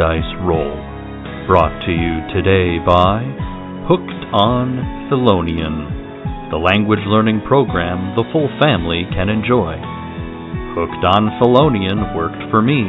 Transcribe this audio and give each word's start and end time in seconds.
dice 0.00 0.32
roll. 0.40 0.80
Brought 1.44 1.76
to 1.84 1.92
you 1.92 2.24
today 2.32 2.80
by 2.80 3.20
Hooked 3.84 4.32
on 4.32 4.80
Felonian, 5.12 6.48
the 6.48 6.56
language 6.56 7.04
learning 7.04 7.44
program 7.44 8.16
the 8.16 8.24
full 8.32 8.48
family 8.56 9.04
can 9.12 9.28
enjoy. 9.28 9.76
Hooked 10.72 11.04
on 11.04 11.36
Felonian 11.36 12.16
worked 12.16 12.40
for 12.48 12.62
me. 12.64 12.88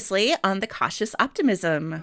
Previously 0.00 0.34
on 0.42 0.60
the 0.60 0.66
cautious 0.66 1.14
optimism. 1.20 2.02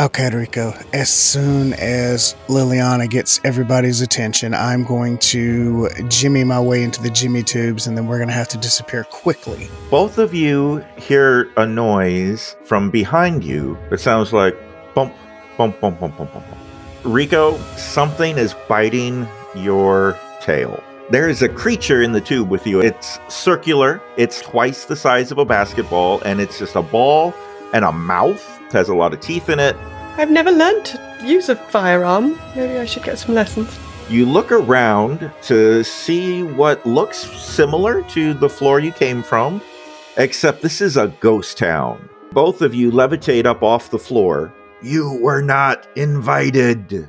Okay, 0.00 0.28
Rico. 0.34 0.74
As 0.92 1.08
soon 1.08 1.72
as 1.74 2.34
Liliana 2.48 3.08
gets 3.08 3.40
everybody's 3.44 4.00
attention, 4.00 4.54
I'm 4.54 4.82
going 4.82 5.18
to 5.18 5.88
jimmy 6.08 6.42
my 6.42 6.58
way 6.58 6.82
into 6.82 7.00
the 7.00 7.10
jimmy 7.10 7.44
tubes, 7.44 7.86
and 7.86 7.96
then 7.96 8.08
we're 8.08 8.16
going 8.16 8.26
to 8.28 8.34
have 8.34 8.48
to 8.48 8.58
disappear 8.58 9.04
quickly. 9.04 9.68
Both 9.88 10.18
of 10.18 10.34
you 10.34 10.78
hear 10.96 11.48
a 11.56 11.64
noise 11.64 12.56
from 12.64 12.90
behind 12.90 13.44
you 13.44 13.78
that 13.90 14.00
sounds 14.00 14.32
like 14.32 14.56
bump, 14.92 15.14
bump, 15.56 15.78
bump, 15.78 16.00
bump, 16.00 16.18
bump, 16.18 16.32
bump. 16.32 16.44
bump. 16.44 16.60
Rico, 17.04 17.56
something 17.76 18.36
is 18.36 18.52
biting 18.68 19.28
your 19.54 20.18
tail. 20.40 20.82
There 21.10 21.28
is 21.28 21.42
a 21.42 21.48
creature 21.48 22.02
in 22.02 22.12
the 22.12 22.20
tube 22.20 22.48
with 22.48 22.66
you. 22.66 22.80
It's 22.80 23.18
circular, 23.28 24.00
it's 24.16 24.40
twice 24.40 24.84
the 24.84 24.96
size 24.96 25.30
of 25.32 25.38
a 25.38 25.44
basketball, 25.44 26.22
and 26.22 26.40
it's 26.40 26.58
just 26.58 26.76
a 26.76 26.82
ball 26.82 27.34
and 27.74 27.84
a 27.84 27.92
mouth. 27.92 28.42
It 28.66 28.72
has 28.72 28.88
a 28.88 28.94
lot 28.94 29.12
of 29.12 29.20
teeth 29.20 29.48
in 29.48 29.58
it. 29.58 29.76
I've 30.16 30.30
never 30.30 30.50
learned 30.50 30.86
to 30.86 31.26
use 31.26 31.48
a 31.48 31.56
firearm. 31.56 32.38
Maybe 32.54 32.78
I 32.78 32.84
should 32.84 33.02
get 33.02 33.18
some 33.18 33.34
lessons. 33.34 33.76
You 34.08 34.26
look 34.26 34.52
around 34.52 35.30
to 35.42 35.82
see 35.82 36.44
what 36.44 36.86
looks 36.86 37.18
similar 37.18 38.02
to 38.10 38.32
the 38.34 38.48
floor 38.48 38.78
you 38.78 38.92
came 38.92 39.22
from, 39.22 39.60
except 40.16 40.62
this 40.62 40.80
is 40.80 40.96
a 40.96 41.08
ghost 41.20 41.58
town. 41.58 42.08
Both 42.30 42.62
of 42.62 42.74
you 42.74 42.90
levitate 42.90 43.44
up 43.44 43.62
off 43.62 43.90
the 43.90 43.98
floor. 43.98 44.52
You 44.82 45.18
were 45.20 45.42
not 45.42 45.86
invited. 45.96 47.08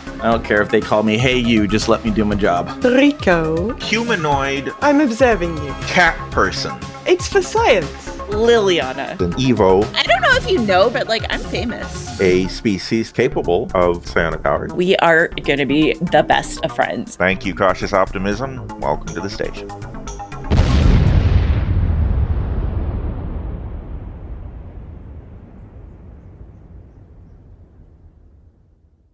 I 0.21 0.29
don't 0.31 0.45
care 0.45 0.61
if 0.61 0.69
they 0.69 0.81
call 0.81 1.01
me 1.01 1.17
Hey 1.17 1.37
You, 1.39 1.67
just 1.67 1.89
let 1.89 2.05
me 2.05 2.11
do 2.11 2.23
my 2.23 2.35
job. 2.35 2.83
Rico, 2.83 3.73
Humanoid 3.75 4.71
I'm 4.81 5.01
observing 5.01 5.57
you. 5.63 5.71
cat 5.87 6.15
person. 6.31 6.77
It's 7.07 7.27
for 7.27 7.41
science. 7.41 7.89
Liliana. 8.29 9.19
An 9.19 9.33
Evo, 9.33 9.83
I 9.95 10.03
don't 10.03 10.21
know 10.21 10.35
if 10.35 10.49
you 10.49 10.59
know, 10.59 10.89
but 10.89 11.07
like 11.07 11.23
I'm 11.29 11.39
famous. 11.41 12.19
a 12.21 12.47
species 12.49 13.11
capable 13.11 13.69
of 13.73 14.05
psionic 14.07 14.43
powers. 14.43 14.71
We 14.73 14.95
are 14.97 15.27
gonna 15.29 15.65
be 15.65 15.93
the 15.95 16.23
best 16.23 16.63
of 16.63 16.71
friends. 16.73 17.15
Thank 17.15 17.45
you, 17.45 17.55
cautious 17.55 17.91
optimism. 17.91 18.67
Welcome 18.79 19.13
to 19.15 19.21
the 19.21 19.29
station. 19.29 19.67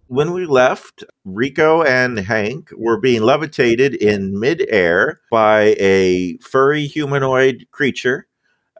When 0.08 0.32
we 0.32 0.46
left, 0.46 1.04
Rico 1.26 1.82
and 1.82 2.18
Hank 2.18 2.70
were 2.74 2.98
being 2.98 3.20
levitated 3.20 3.94
in 3.94 4.40
midair 4.40 5.20
by 5.30 5.76
a 5.78 6.38
furry 6.38 6.86
humanoid 6.86 7.66
creature, 7.72 8.26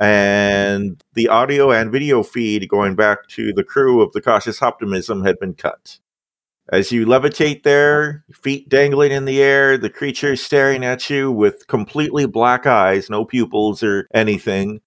and 0.00 1.04
the 1.12 1.28
audio 1.28 1.70
and 1.70 1.92
video 1.92 2.22
feed 2.22 2.66
going 2.70 2.94
back 2.96 3.28
to 3.28 3.52
the 3.52 3.62
crew 3.62 4.00
of 4.00 4.12
the 4.12 4.22
Cautious 4.22 4.62
Optimism 4.62 5.22
had 5.22 5.38
been 5.38 5.52
cut. 5.52 5.98
As 6.70 6.92
you 6.92 7.04
levitate 7.04 7.62
there, 7.62 8.24
feet 8.32 8.70
dangling 8.70 9.12
in 9.12 9.26
the 9.26 9.42
air, 9.42 9.76
the 9.76 9.90
creature 9.90 10.34
staring 10.34 10.82
at 10.82 11.10
you 11.10 11.30
with 11.30 11.66
completely 11.66 12.24
black 12.24 12.66
eyes, 12.66 13.10
no 13.10 13.26
pupils 13.26 13.82
or 13.82 14.08
anything. 14.14 14.80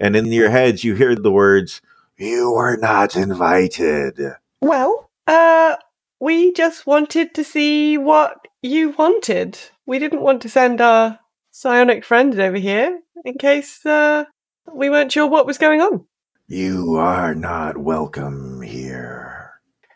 And 0.00 0.16
in 0.16 0.32
your 0.32 0.48
heads, 0.48 0.84
you 0.84 0.94
hear 0.94 1.14
the 1.14 1.30
words, 1.30 1.82
You 2.16 2.50
were 2.50 2.78
not 2.78 3.14
invited. 3.14 4.18
Well, 4.62 5.10
uh, 5.26 5.76
we 6.20 6.52
just 6.52 6.86
wanted 6.86 7.34
to 7.34 7.44
see 7.44 7.98
what 7.98 8.36
you 8.62 8.90
wanted. 8.90 9.58
We 9.86 9.98
didn't 9.98 10.22
want 10.22 10.42
to 10.42 10.48
send 10.48 10.80
our 10.80 11.18
psionic 11.50 12.04
friends 12.04 12.38
over 12.38 12.56
here 12.56 13.00
in 13.24 13.34
case, 13.34 13.84
uh, 13.86 14.24
we 14.72 14.90
weren't 14.90 15.12
sure 15.12 15.26
what 15.26 15.46
was 15.46 15.58
going 15.58 15.80
on. 15.80 16.06
You 16.46 16.96
are 16.96 17.34
not 17.34 17.78
welcome 17.78 18.60
here. 18.62 19.52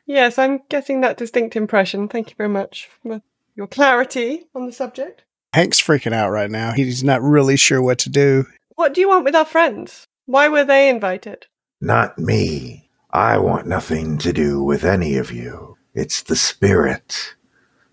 Yes, 0.06 0.38
I'm 0.38 0.60
getting 0.68 1.00
that 1.00 1.16
distinct 1.16 1.56
impression. 1.56 2.08
Thank 2.08 2.30
you 2.30 2.36
very 2.36 2.48
much 2.48 2.88
for 3.02 3.20
your 3.56 3.66
clarity 3.66 4.46
on 4.54 4.66
the 4.66 4.72
subject. 4.72 5.24
Hank's 5.52 5.82
freaking 5.82 6.12
out 6.12 6.30
right 6.30 6.50
now. 6.50 6.72
He's 6.72 7.02
not 7.02 7.22
really 7.22 7.56
sure 7.56 7.82
what 7.82 7.98
to 8.00 8.10
do. 8.10 8.46
What 8.76 8.94
do 8.94 9.00
you 9.00 9.08
want 9.08 9.24
with 9.24 9.34
our 9.34 9.44
friends? 9.44 10.06
Why 10.26 10.48
were 10.48 10.64
they 10.64 10.88
invited? 10.88 11.46
Not 11.80 12.18
me. 12.18 12.85
I 13.10 13.38
want 13.38 13.66
nothing 13.66 14.18
to 14.18 14.32
do 14.32 14.62
with 14.62 14.84
any 14.84 15.16
of 15.16 15.30
you. 15.30 15.76
It's 15.94 16.22
the 16.22 16.36
spirit. 16.36 17.34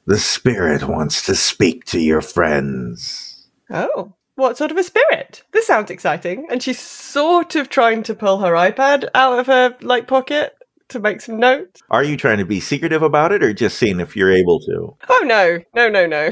The 0.06 0.18
spirit 0.18 0.84
wants 0.84 1.26
to 1.26 1.36
speak 1.36 1.86
to 1.86 2.00
your 2.00 2.22
friends. 2.22 3.48
Oh, 3.70 4.14
what 4.36 4.58
sort 4.58 4.72
of 4.72 4.78
a 4.78 4.84
spirit? 4.84 5.44
This 5.52 5.68
sounds 5.68 5.92
exciting. 5.92 6.48
And 6.50 6.62
she's 6.62 6.80
sort 6.80 7.56
of 7.56 7.70
trying 7.70 8.04
to 8.04 8.16
pull 8.16 8.40
her 8.40 8.54
iPad 8.54 9.08
out 9.16 9.40
of 9.40 9.48
her 9.48 9.78
like 9.82 10.08
pocket 10.08 10.56
to 10.90 11.00
make 11.00 11.22
some 11.22 11.40
notes. 11.40 11.82
Are 11.90 12.04
you 12.04 12.18
trying 12.18 12.40
to 12.40 12.46
be 12.46 12.60
secretive 12.60 13.04
about 13.04 13.32
it 13.32 13.44
or 13.44 13.54
just 13.54 13.78
seeing 13.78 14.00
if 14.00 14.16
you're 14.16 14.32
able 14.32 14.60
to? 14.62 14.98
Oh 15.10 15.24
no, 15.26 15.60
no, 15.76 15.90
no, 15.90 16.06
no. 16.06 16.32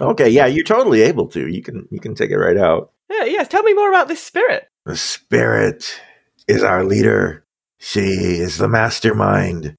Okay, 0.00 0.28
yeah, 0.28 0.46
you're 0.46 0.64
totally 0.64 1.02
able 1.02 1.26
to. 1.28 1.48
You 1.48 1.62
can 1.62 1.88
you 1.90 2.00
can 2.00 2.14
take 2.14 2.30
it 2.30 2.38
right 2.38 2.56
out. 2.56 2.92
Yeah, 3.10 3.24
yes, 3.24 3.48
tell 3.48 3.62
me 3.62 3.74
more 3.74 3.88
about 3.88 4.08
this 4.08 4.22
spirit. 4.22 4.68
The 4.84 4.96
spirit 4.96 6.00
is 6.46 6.62
our 6.62 6.84
leader. 6.84 7.44
She 7.78 8.40
is 8.40 8.58
the 8.58 8.68
mastermind. 8.68 9.76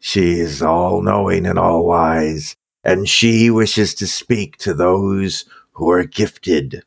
She 0.00 0.40
is 0.40 0.62
all 0.62 1.02
knowing 1.02 1.46
and 1.46 1.58
all 1.58 1.86
wise, 1.86 2.56
and 2.82 3.08
she 3.08 3.50
wishes 3.50 3.94
to 3.96 4.06
speak 4.06 4.56
to 4.58 4.74
those 4.74 5.44
who 5.72 5.90
are 5.90 6.04
gifted. 6.04 6.82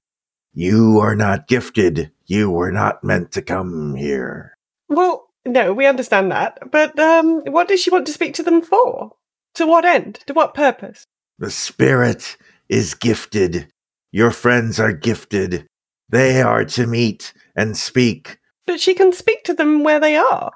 You 0.53 0.99
are 0.99 1.15
not 1.15 1.47
gifted. 1.47 2.11
You 2.25 2.49
were 2.49 2.71
not 2.71 3.03
meant 3.03 3.31
to 3.33 3.41
come 3.41 3.95
here. 3.95 4.55
Well, 4.89 5.27
no, 5.45 5.73
we 5.73 5.85
understand 5.85 6.31
that. 6.31 6.71
But 6.71 6.97
um 6.99 7.41
what 7.47 7.67
does 7.67 7.81
she 7.81 7.91
want 7.91 8.07
to 8.07 8.13
speak 8.13 8.33
to 8.35 8.43
them 8.43 8.61
for? 8.61 9.11
To 9.55 9.67
what 9.67 9.85
end? 9.85 10.19
To 10.27 10.33
what 10.33 10.53
purpose? 10.53 11.05
The 11.39 11.51
spirit 11.51 12.37
is 12.69 12.93
gifted. 12.93 13.67
Your 14.11 14.31
friends 14.31 14.79
are 14.79 14.93
gifted. 14.93 15.67
They 16.09 16.41
are 16.41 16.65
to 16.65 16.87
meet 16.87 17.33
and 17.55 17.77
speak. 17.77 18.37
But 18.65 18.79
she 18.79 18.93
can 18.93 19.13
speak 19.13 19.43
to 19.43 19.53
them 19.53 19.83
where 19.83 19.99
they 19.99 20.15
are. 20.15 20.51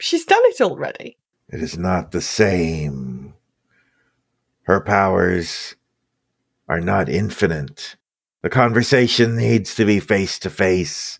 She's 0.00 0.24
done 0.24 0.42
it 0.44 0.60
already. 0.60 1.16
It 1.48 1.62
is 1.62 1.78
not 1.78 2.10
the 2.10 2.20
same. 2.20 3.34
Her 4.62 4.80
powers 4.80 5.76
are 6.68 6.80
not 6.80 7.08
infinite. 7.08 7.96
The 8.42 8.50
conversation 8.50 9.36
needs 9.36 9.74
to 9.76 9.84
be 9.84 10.00
face 10.00 10.38
to 10.40 10.50
face. 10.50 11.18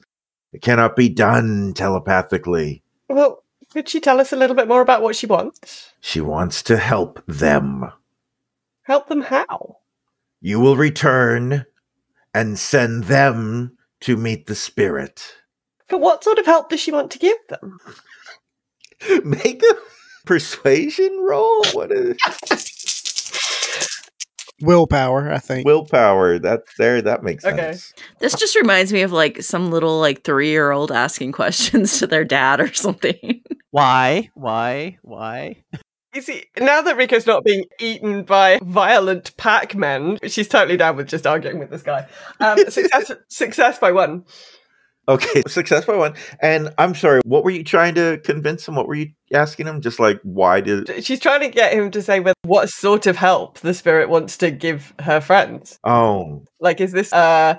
It 0.53 0.63
cannot 0.63 0.97
be 0.97 1.09
done 1.09 1.73
telepathically. 1.75 2.83
Well, 3.09 3.43
could 3.73 3.89
she 3.89 4.01
tell 4.01 4.21
us 4.21 4.33
a 4.33 4.37
little 4.37 4.57
bit 4.57 4.69
more 4.69 4.81
about 4.81 5.03
what 5.03 5.17
she 5.17 5.27
wants? 5.27 5.93
She 6.01 6.21
wants 6.21 6.63
to 6.65 6.77
help 6.77 7.23
them. 7.27 7.91
Help 8.83 9.09
them 9.09 9.23
how? 9.23 9.79
You 10.41 10.61
will 10.61 10.77
return 10.77 11.67
and 12.35 12.59
send 12.59 13.05
them 13.05 13.77
to 14.01 14.17
meet 14.17 14.47
the 14.47 14.55
spirit. 14.55 15.37
But 15.95 16.01
what 16.01 16.25
sort 16.25 16.41
of 16.41 16.47
help 16.47 16.71
does 16.71 16.81
she 16.81 16.91
want 16.91 17.13
to 17.13 17.21
give 17.21 17.37
them? 17.49 17.79
Make 19.25 19.63
a 19.63 19.75
persuasion 20.27 21.21
roll? 21.21 21.63
What 21.73 21.93
is 21.93 22.17
Willpower, 24.61 25.31
I 25.33 25.39
think. 25.39 25.65
willpower? 25.65 26.41
That 26.41 26.63
there, 26.79 27.01
that 27.01 27.23
makes 27.23 27.45
Okay. 27.45 27.57
sense. 27.75 27.93
This 28.19 28.35
just 28.35 28.57
reminds 28.57 28.93
me 28.93 29.03
of 29.03 29.13
like 29.13 29.41
some 29.43 29.71
little 29.71 30.01
like 30.01 30.25
three 30.25 30.49
year 30.49 30.73
old 30.73 30.91
asking 30.91 31.31
questions 31.41 31.97
to 32.01 32.09
their 32.09 32.25
dad 32.25 32.61
or 32.61 32.73
something. 32.75 33.43
Why? 33.71 34.31
Why? 34.35 34.99
Why? 35.03 35.63
You 36.13 36.23
see, 36.23 36.45
now 36.59 36.81
that 36.83 36.97
Rico's 36.97 37.27
not 37.27 37.45
being 37.45 37.67
eaten 37.79 38.25
by 38.25 38.59
violent 38.65 39.37
Pac-Men, 39.37 40.19
she's 40.27 40.49
totally 40.49 40.77
down 40.77 40.97
with 40.97 41.07
just 41.09 41.25
arguing 41.27 41.61
with 41.61 41.71
this 41.71 41.83
guy. 41.83 42.09
Um, 42.41 42.59
success, 42.69 43.13
success 43.29 43.79
by 43.79 43.93
one. 43.93 44.25
Okay, 45.09 45.43
success 45.49 45.85
by 45.85 45.97
one. 45.97 46.15
And 46.41 46.73
I'm 46.79 46.95
sorry, 46.95 47.21
what 47.25 47.45
were 47.45 47.51
you 47.51 47.65
trying 47.65 47.95
to 47.97 48.21
convince 48.25 48.67
him? 48.67 48.77
What 48.77 48.89
were 48.89 48.95
you 48.95 49.11
asking 49.33 49.67
him? 49.67 49.81
Just 49.81 50.01
like 50.01 50.21
why 50.23 50.61
did? 50.61 51.05
She's 51.05 51.21
trying 51.21 51.41
to 51.41 51.49
get 51.49 51.73
him 51.73 51.91
to 51.91 52.03
say 52.03 52.25
what 52.43 52.69
sort 52.71 53.07
of 53.07 53.17
help 53.17 53.59
the 53.61 53.75
spirit 53.75 54.09
wants 54.09 54.37
to 54.39 54.51
give 54.51 54.95
her 55.01 55.21
friends. 55.21 55.79
Oh, 55.85 56.45
Like, 56.61 56.81
is 56.81 56.93
this, 56.93 57.13
uh, 57.13 57.59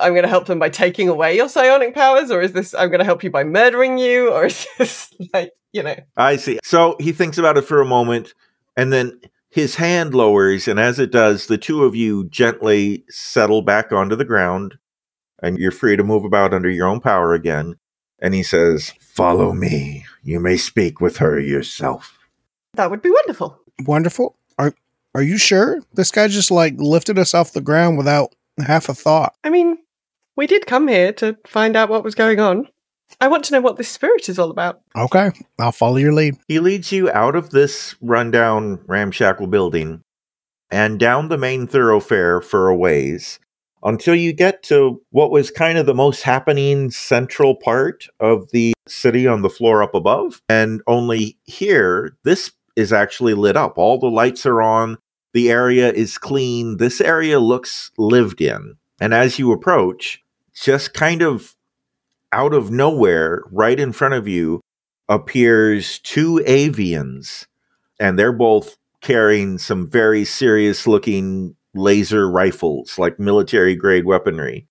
I'm 0.00 0.12
going 0.12 0.22
to 0.22 0.28
help 0.28 0.46
them 0.46 0.58
by 0.58 0.68
taking 0.68 1.08
away 1.08 1.36
your 1.36 1.48
psionic 1.48 1.94
powers, 1.94 2.30
or 2.30 2.40
is 2.40 2.52
this, 2.52 2.74
I'm 2.74 2.88
going 2.88 2.98
to 3.00 3.04
help 3.04 3.22
you 3.22 3.30
by 3.30 3.44
murdering 3.44 3.98
you, 3.98 4.32
or 4.32 4.46
is 4.46 4.66
this, 4.78 5.12
like, 5.32 5.52
you 5.72 5.82
know, 5.82 5.96
I 6.16 6.36
see. 6.36 6.58
So 6.64 6.96
he 6.98 7.12
thinks 7.12 7.38
about 7.38 7.56
it 7.56 7.62
for 7.62 7.80
a 7.80 7.86
moment, 7.86 8.34
and 8.76 8.92
then 8.92 9.20
his 9.50 9.76
hand 9.76 10.14
lowers, 10.14 10.68
and 10.68 10.78
as 10.78 10.98
it 10.98 11.10
does, 11.10 11.46
the 11.46 11.58
two 11.58 11.84
of 11.84 11.94
you 11.94 12.28
gently 12.28 13.04
settle 13.08 13.62
back 13.62 13.92
onto 13.92 14.16
the 14.16 14.24
ground, 14.24 14.76
and 15.42 15.58
you're 15.58 15.70
free 15.70 15.96
to 15.96 16.04
move 16.04 16.24
about 16.24 16.54
under 16.54 16.70
your 16.70 16.86
own 16.86 17.00
power 17.00 17.34
again. 17.34 17.76
And 18.18 18.34
he 18.34 18.42
says, 18.42 18.92
"Follow 19.00 19.52
me. 19.52 20.04
You 20.22 20.40
may 20.40 20.56
speak 20.56 21.00
with 21.00 21.18
her 21.18 21.38
yourself." 21.38 22.18
that 22.74 22.90
would 22.90 23.02
be 23.02 23.10
wonderful. 23.10 23.58
Wonderful. 23.84 24.36
Are 24.58 24.74
are 25.14 25.22
you 25.22 25.38
sure? 25.38 25.80
This 25.94 26.10
guy 26.10 26.28
just 26.28 26.50
like 26.50 26.74
lifted 26.78 27.18
us 27.18 27.34
off 27.34 27.52
the 27.52 27.60
ground 27.60 27.98
without 27.98 28.34
half 28.64 28.88
a 28.88 28.94
thought. 28.94 29.34
I 29.42 29.50
mean, 29.50 29.78
we 30.36 30.46
did 30.46 30.66
come 30.66 30.88
here 30.88 31.12
to 31.14 31.36
find 31.46 31.76
out 31.76 31.88
what 31.88 32.04
was 32.04 32.14
going 32.14 32.40
on. 32.40 32.68
I 33.20 33.26
want 33.26 33.44
to 33.46 33.52
know 33.52 33.60
what 33.60 33.76
this 33.76 33.88
spirit 33.88 34.28
is 34.28 34.38
all 34.38 34.50
about. 34.50 34.82
Okay, 34.96 35.32
I'll 35.58 35.72
follow 35.72 35.96
your 35.96 36.12
lead. 36.12 36.36
He 36.46 36.60
leads 36.60 36.92
you 36.92 37.10
out 37.10 37.34
of 37.34 37.50
this 37.50 37.96
rundown, 38.00 38.80
ramshackle 38.86 39.48
building 39.48 40.02
and 40.70 41.00
down 41.00 41.28
the 41.28 41.38
main 41.38 41.66
thoroughfare 41.66 42.40
for 42.40 42.68
a 42.68 42.76
ways 42.76 43.40
until 43.82 44.14
you 44.14 44.32
get 44.32 44.62
to 44.64 45.00
what 45.10 45.30
was 45.30 45.50
kind 45.50 45.78
of 45.78 45.86
the 45.86 45.94
most 45.94 46.22
happening 46.22 46.90
central 46.90 47.54
part 47.54 48.06
of 48.18 48.50
the 48.50 48.72
city 48.86 49.26
on 49.26 49.42
the 49.42 49.50
floor 49.50 49.82
up 49.82 49.94
above. 49.94 50.42
And 50.48 50.82
only 50.86 51.38
here, 51.44 52.16
this 52.24 52.52
is 52.76 52.92
actually 52.92 53.34
lit 53.34 53.56
up. 53.56 53.78
All 53.78 53.98
the 53.98 54.10
lights 54.10 54.46
are 54.46 54.62
on. 54.62 54.98
The 55.32 55.50
area 55.50 55.92
is 55.92 56.18
clean. 56.18 56.78
This 56.78 57.00
area 57.00 57.38
looks 57.38 57.90
lived 57.96 58.40
in. 58.40 58.76
And 59.00 59.14
as 59.14 59.38
you 59.38 59.52
approach, 59.52 60.22
just 60.54 60.92
kind 60.92 61.22
of 61.22 61.54
out 62.32 62.52
of 62.52 62.70
nowhere, 62.70 63.42
right 63.50 63.78
in 63.78 63.92
front 63.92 64.14
of 64.14 64.28
you, 64.28 64.60
appears 65.08 65.98
two 66.00 66.42
avians, 66.46 67.46
and 67.98 68.18
they're 68.18 68.32
both 68.32 68.76
carrying 69.00 69.58
some 69.58 69.88
very 69.88 70.24
serious 70.24 70.86
looking 70.86 71.56
laser 71.74 72.30
rifles, 72.30 72.98
like 72.98 73.18
military 73.18 73.76
grade 73.76 74.04
weaponry. 74.04 74.66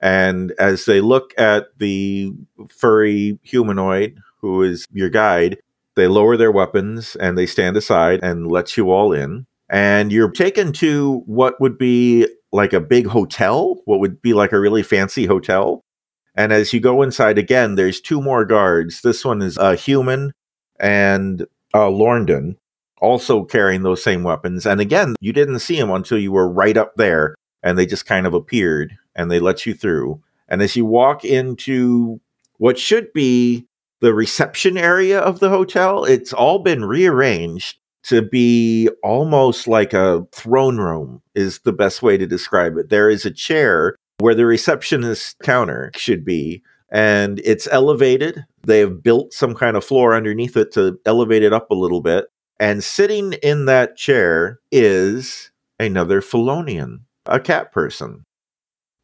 And 0.00 0.52
as 0.58 0.84
they 0.84 1.00
look 1.00 1.32
at 1.38 1.66
the 1.78 2.32
furry 2.68 3.38
humanoid 3.42 4.18
who 4.40 4.62
is 4.62 4.86
your 4.92 5.08
guide, 5.08 5.58
they 5.96 6.06
lower 6.06 6.36
their 6.36 6.52
weapons 6.52 7.16
and 7.16 7.38
they 7.38 7.46
stand 7.46 7.76
aside 7.76 8.20
and 8.22 8.50
let 8.50 8.76
you 8.76 8.90
all 8.90 9.12
in. 9.12 9.46
And 9.70 10.12
you're 10.12 10.30
taken 10.30 10.72
to 10.74 11.22
what 11.26 11.60
would 11.60 11.78
be 11.78 12.28
like 12.52 12.72
a 12.72 12.80
big 12.80 13.06
hotel, 13.06 13.80
what 13.86 14.00
would 14.00 14.20
be 14.20 14.34
like 14.34 14.52
a 14.52 14.60
really 14.60 14.82
fancy 14.82 15.26
hotel. 15.26 15.82
And 16.34 16.52
as 16.52 16.72
you 16.72 16.80
go 16.80 17.00
inside 17.02 17.38
again, 17.38 17.76
there's 17.76 18.00
two 18.00 18.20
more 18.20 18.44
guards. 18.44 19.00
This 19.00 19.24
one 19.24 19.40
is 19.40 19.56
a 19.56 19.76
human 19.76 20.32
and 20.78 21.42
uh, 21.72 21.88
Lorndon, 21.88 22.56
also 23.04 23.44
carrying 23.44 23.82
those 23.82 24.02
same 24.02 24.22
weapons. 24.22 24.66
And 24.66 24.80
again, 24.80 25.14
you 25.20 25.32
didn't 25.32 25.58
see 25.60 25.78
them 25.78 25.90
until 25.90 26.18
you 26.18 26.32
were 26.32 26.48
right 26.48 26.76
up 26.76 26.94
there, 26.96 27.34
and 27.62 27.78
they 27.78 27.86
just 27.86 28.06
kind 28.06 28.26
of 28.26 28.34
appeared 28.34 28.96
and 29.14 29.30
they 29.30 29.38
let 29.38 29.66
you 29.66 29.74
through. 29.74 30.20
And 30.48 30.62
as 30.62 30.74
you 30.74 30.84
walk 30.84 31.24
into 31.24 32.20
what 32.58 32.78
should 32.78 33.12
be 33.12 33.66
the 34.00 34.14
reception 34.14 34.76
area 34.76 35.20
of 35.20 35.40
the 35.40 35.48
hotel, 35.48 36.04
it's 36.04 36.32
all 36.32 36.58
been 36.58 36.84
rearranged 36.84 37.76
to 38.04 38.20
be 38.20 38.90
almost 39.02 39.66
like 39.66 39.94
a 39.94 40.26
throne 40.32 40.76
room, 40.76 41.22
is 41.34 41.60
the 41.60 41.72
best 41.72 42.02
way 42.02 42.18
to 42.18 42.26
describe 42.26 42.76
it. 42.76 42.90
There 42.90 43.08
is 43.08 43.24
a 43.24 43.30
chair 43.30 43.96
where 44.18 44.34
the 44.34 44.44
receptionist 44.44 45.36
counter 45.42 45.90
should 45.96 46.24
be, 46.24 46.62
and 46.90 47.40
it's 47.44 47.66
elevated. 47.72 48.44
They 48.66 48.80
have 48.80 49.02
built 49.02 49.32
some 49.32 49.54
kind 49.54 49.76
of 49.76 49.84
floor 49.84 50.14
underneath 50.14 50.56
it 50.56 50.72
to 50.72 50.98
elevate 51.06 51.42
it 51.42 51.54
up 51.54 51.70
a 51.70 51.74
little 51.74 52.02
bit. 52.02 52.26
And 52.60 52.84
sitting 52.84 53.34
in 53.34 53.66
that 53.66 53.96
chair 53.96 54.60
is 54.70 55.50
another 55.80 56.20
Felonian, 56.20 57.00
a 57.26 57.40
cat 57.40 57.72
person. 57.72 58.24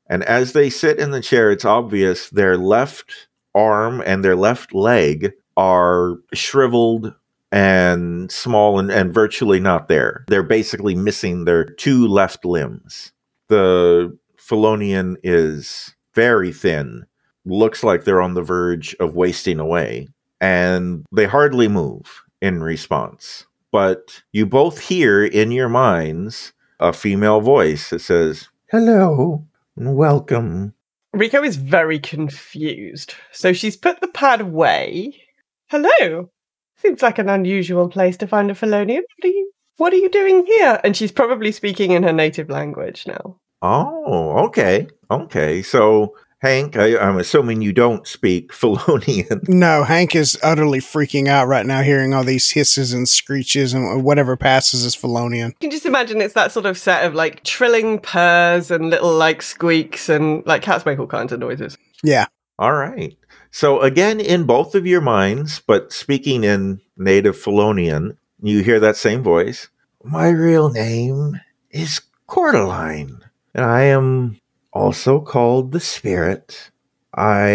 And 0.08 0.24
as 0.24 0.52
they 0.52 0.70
sit 0.70 0.98
in 0.98 1.10
the 1.10 1.20
chair, 1.20 1.50
it's 1.50 1.64
obvious 1.64 2.30
their 2.30 2.56
left 2.56 3.28
arm 3.54 4.02
and 4.04 4.24
their 4.24 4.36
left 4.36 4.74
leg 4.74 5.32
are 5.56 6.16
shriveled 6.32 7.14
and 7.52 8.30
small 8.30 8.78
and, 8.78 8.90
and 8.90 9.12
virtually 9.12 9.60
not 9.60 9.88
there. 9.88 10.24
They're 10.28 10.42
basically 10.42 10.94
missing 10.94 11.44
their 11.44 11.64
two 11.64 12.06
left 12.06 12.44
limbs. 12.44 13.12
The 13.48 14.16
Felonian 14.36 15.16
is 15.22 15.94
very 16.14 16.52
thin, 16.52 17.06
looks 17.44 17.82
like 17.82 18.04
they're 18.04 18.22
on 18.22 18.34
the 18.34 18.42
verge 18.42 18.94
of 19.00 19.14
wasting 19.14 19.58
away, 19.58 20.08
and 20.40 21.04
they 21.12 21.26
hardly 21.26 21.68
move 21.68 22.22
in 22.40 22.62
response. 22.62 23.46
But 23.72 24.22
you 24.32 24.46
both 24.46 24.80
hear 24.80 25.24
in 25.24 25.52
your 25.52 25.68
minds 25.68 26.52
a 26.78 26.92
female 26.92 27.40
voice 27.40 27.90
that 27.90 28.00
says, 28.00 28.48
Hello 28.70 29.46
and 29.76 29.96
welcome. 29.96 30.74
Rico 31.12 31.42
is 31.42 31.56
very 31.56 31.98
confused. 31.98 33.14
So 33.32 33.52
she's 33.52 33.76
put 33.76 34.00
the 34.00 34.08
pad 34.08 34.40
away. 34.40 35.20
Hello. 35.68 36.30
Seems 36.76 37.02
like 37.02 37.18
an 37.18 37.28
unusual 37.28 37.88
place 37.88 38.16
to 38.18 38.26
find 38.26 38.50
a 38.50 38.54
Felonian. 38.54 39.02
What 39.16 39.24
are 39.24 39.32
you 39.32 39.52
what 39.80 39.92
are 39.94 39.96
you 39.96 40.10
doing 40.10 40.44
here? 40.44 40.78
And 40.84 40.94
she's 40.94 41.10
probably 41.10 41.52
speaking 41.52 41.92
in 41.92 42.02
her 42.02 42.12
native 42.12 42.50
language 42.50 43.06
now. 43.06 43.38
Oh, 43.62 44.44
okay. 44.46 44.88
Okay. 45.10 45.62
So, 45.62 46.14
Hank, 46.40 46.76
I, 46.76 46.98
I'm 46.98 47.18
assuming 47.18 47.60
you 47.60 47.72
don't 47.72 48.06
speak 48.06 48.52
Felonian. 48.52 49.46
No, 49.48 49.84
Hank 49.84 50.14
is 50.16 50.38
utterly 50.42 50.80
freaking 50.80 51.28
out 51.28 51.48
right 51.48 51.66
now, 51.66 51.82
hearing 51.82 52.14
all 52.14 52.24
these 52.24 52.50
hisses 52.50 52.92
and 52.94 53.08
screeches 53.08 53.74
and 53.74 54.02
whatever 54.02 54.36
passes 54.36 54.84
as 54.84 54.94
Felonian. 54.94 55.50
You 55.60 55.68
can 55.68 55.70
just 55.70 55.86
imagine 55.86 56.20
it's 56.22 56.34
that 56.34 56.50
sort 56.50 56.66
of 56.66 56.78
set 56.78 57.04
of 57.04 57.14
like 57.14 57.44
trilling 57.44 57.98
purrs 57.98 58.70
and 58.70 58.88
little 58.88 59.14
like 59.14 59.42
squeaks 59.42 60.08
and 60.08 60.44
like 60.46 60.62
cats 60.62 60.86
make 60.86 60.98
all 60.98 61.06
kinds 61.06 61.32
of 61.32 61.40
noises. 61.40 61.76
Yeah, 62.02 62.26
All 62.58 62.72
right. 62.72 63.16
So, 63.50 63.80
again, 63.80 64.20
in 64.20 64.44
both 64.44 64.74
of 64.74 64.86
your 64.86 65.00
minds, 65.00 65.60
but 65.66 65.92
speaking 65.92 66.44
in 66.44 66.80
native 66.96 67.36
Felonian, 67.36 68.16
you 68.40 68.62
hear 68.62 68.80
that 68.80 68.96
same 68.96 69.22
voice. 69.22 69.68
My 70.04 70.28
real 70.28 70.70
name 70.70 71.40
is 71.70 72.00
Cordeline, 72.26 73.20
and 73.54 73.64
I 73.64 73.82
am 73.82 74.40
also 74.80 75.20
called 75.20 75.72
the 75.72 75.80
Spirit. 75.80 76.70
I 77.14 77.48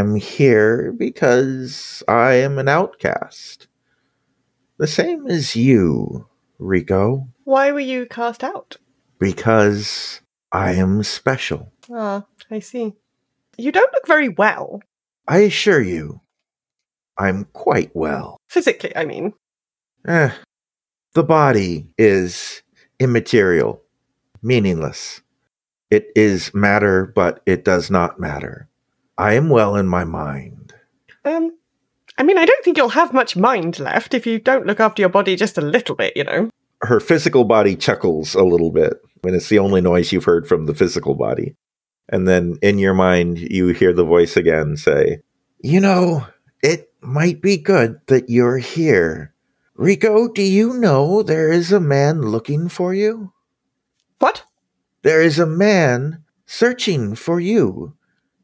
am 0.00 0.14
here 0.14 0.92
because 0.92 2.02
I 2.08 2.34
am 2.34 2.58
an 2.58 2.68
outcast. 2.68 3.66
The 4.78 4.86
same 4.86 5.26
as 5.26 5.54
you, 5.54 6.26
Rico, 6.58 7.28
Why 7.44 7.70
were 7.70 7.80
you 7.92 8.06
cast 8.06 8.42
out? 8.42 8.78
because 9.18 10.22
I 10.52 10.72
am 10.72 11.02
special. 11.02 11.70
Ah, 11.92 12.24
I 12.50 12.60
see. 12.60 12.94
You 13.58 13.70
don't 13.72 13.92
look 13.92 14.06
very 14.06 14.30
well. 14.30 14.80
I 15.28 15.38
assure 15.40 15.82
you, 15.82 16.22
I'm 17.18 17.44
quite 17.52 17.90
well. 17.94 18.38
Physically, 18.48 18.96
I 18.96 19.04
mean. 19.04 19.34
Eh, 20.08 20.30
the 21.12 21.22
body 21.22 21.92
is 21.98 22.62
immaterial, 22.98 23.82
meaningless. 24.42 25.20
It 25.90 26.08
is 26.14 26.54
matter, 26.54 27.12
but 27.14 27.42
it 27.46 27.64
does 27.64 27.90
not 27.90 28.20
matter. 28.20 28.68
I 29.18 29.34
am 29.34 29.48
well 29.48 29.76
in 29.76 29.86
my 29.86 30.04
mind. 30.04 30.74
Um 31.24 31.56
I 32.16 32.22
mean 32.22 32.38
I 32.38 32.46
don't 32.46 32.64
think 32.64 32.76
you'll 32.76 32.90
have 32.90 33.12
much 33.12 33.36
mind 33.36 33.78
left 33.78 34.14
if 34.14 34.26
you 34.26 34.38
don't 34.38 34.66
look 34.66 34.80
after 34.80 35.02
your 35.02 35.08
body 35.08 35.36
just 35.36 35.58
a 35.58 35.62
little 35.62 35.94
bit, 35.94 36.16
you 36.16 36.24
know. 36.24 36.50
Her 36.82 37.00
physical 37.00 37.44
body 37.44 37.76
chuckles 37.76 38.34
a 38.34 38.42
little 38.42 38.70
bit, 38.70 38.94
and 39.22 39.34
it's 39.34 39.48
the 39.48 39.58
only 39.58 39.80
noise 39.80 40.12
you've 40.12 40.24
heard 40.24 40.48
from 40.48 40.66
the 40.66 40.74
physical 40.74 41.14
body. 41.14 41.54
And 42.10 42.26
then 42.26 42.58
in 42.60 42.78
your 42.78 42.94
mind, 42.94 43.38
you 43.38 43.68
hear 43.68 43.92
the 43.92 44.04
voice 44.04 44.36
again 44.36 44.76
say, 44.76 45.20
You 45.60 45.80
know, 45.80 46.26
it 46.62 46.92
might 47.00 47.40
be 47.40 47.56
good 47.56 48.00
that 48.06 48.28
you're 48.28 48.58
here. 48.58 49.32
Rico, 49.74 50.28
do 50.28 50.42
you 50.42 50.74
know 50.74 51.22
there 51.22 51.50
is 51.50 51.72
a 51.72 51.80
man 51.80 52.20
looking 52.20 52.68
for 52.68 52.92
you? 52.92 53.32
What? 54.18 54.44
There 55.02 55.22
is 55.22 55.38
a 55.38 55.46
man 55.46 56.24
searching 56.46 57.14
for 57.14 57.40
you. 57.40 57.94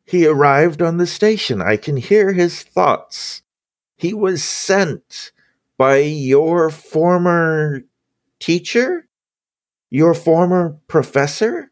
He 0.04 0.26
arrived 0.26 0.80
on 0.80 0.96
the 0.96 1.06
station. 1.06 1.60
I 1.60 1.76
can 1.76 1.96
hear 1.96 2.32
his 2.32 2.62
thoughts. 2.62 3.42
He 3.96 4.14
was 4.14 4.44
sent 4.44 5.32
by 5.76 5.98
your 5.98 6.70
former 6.70 7.82
teacher? 8.40 9.08
Your 9.90 10.14
former 10.14 10.78
professor? 10.88 11.70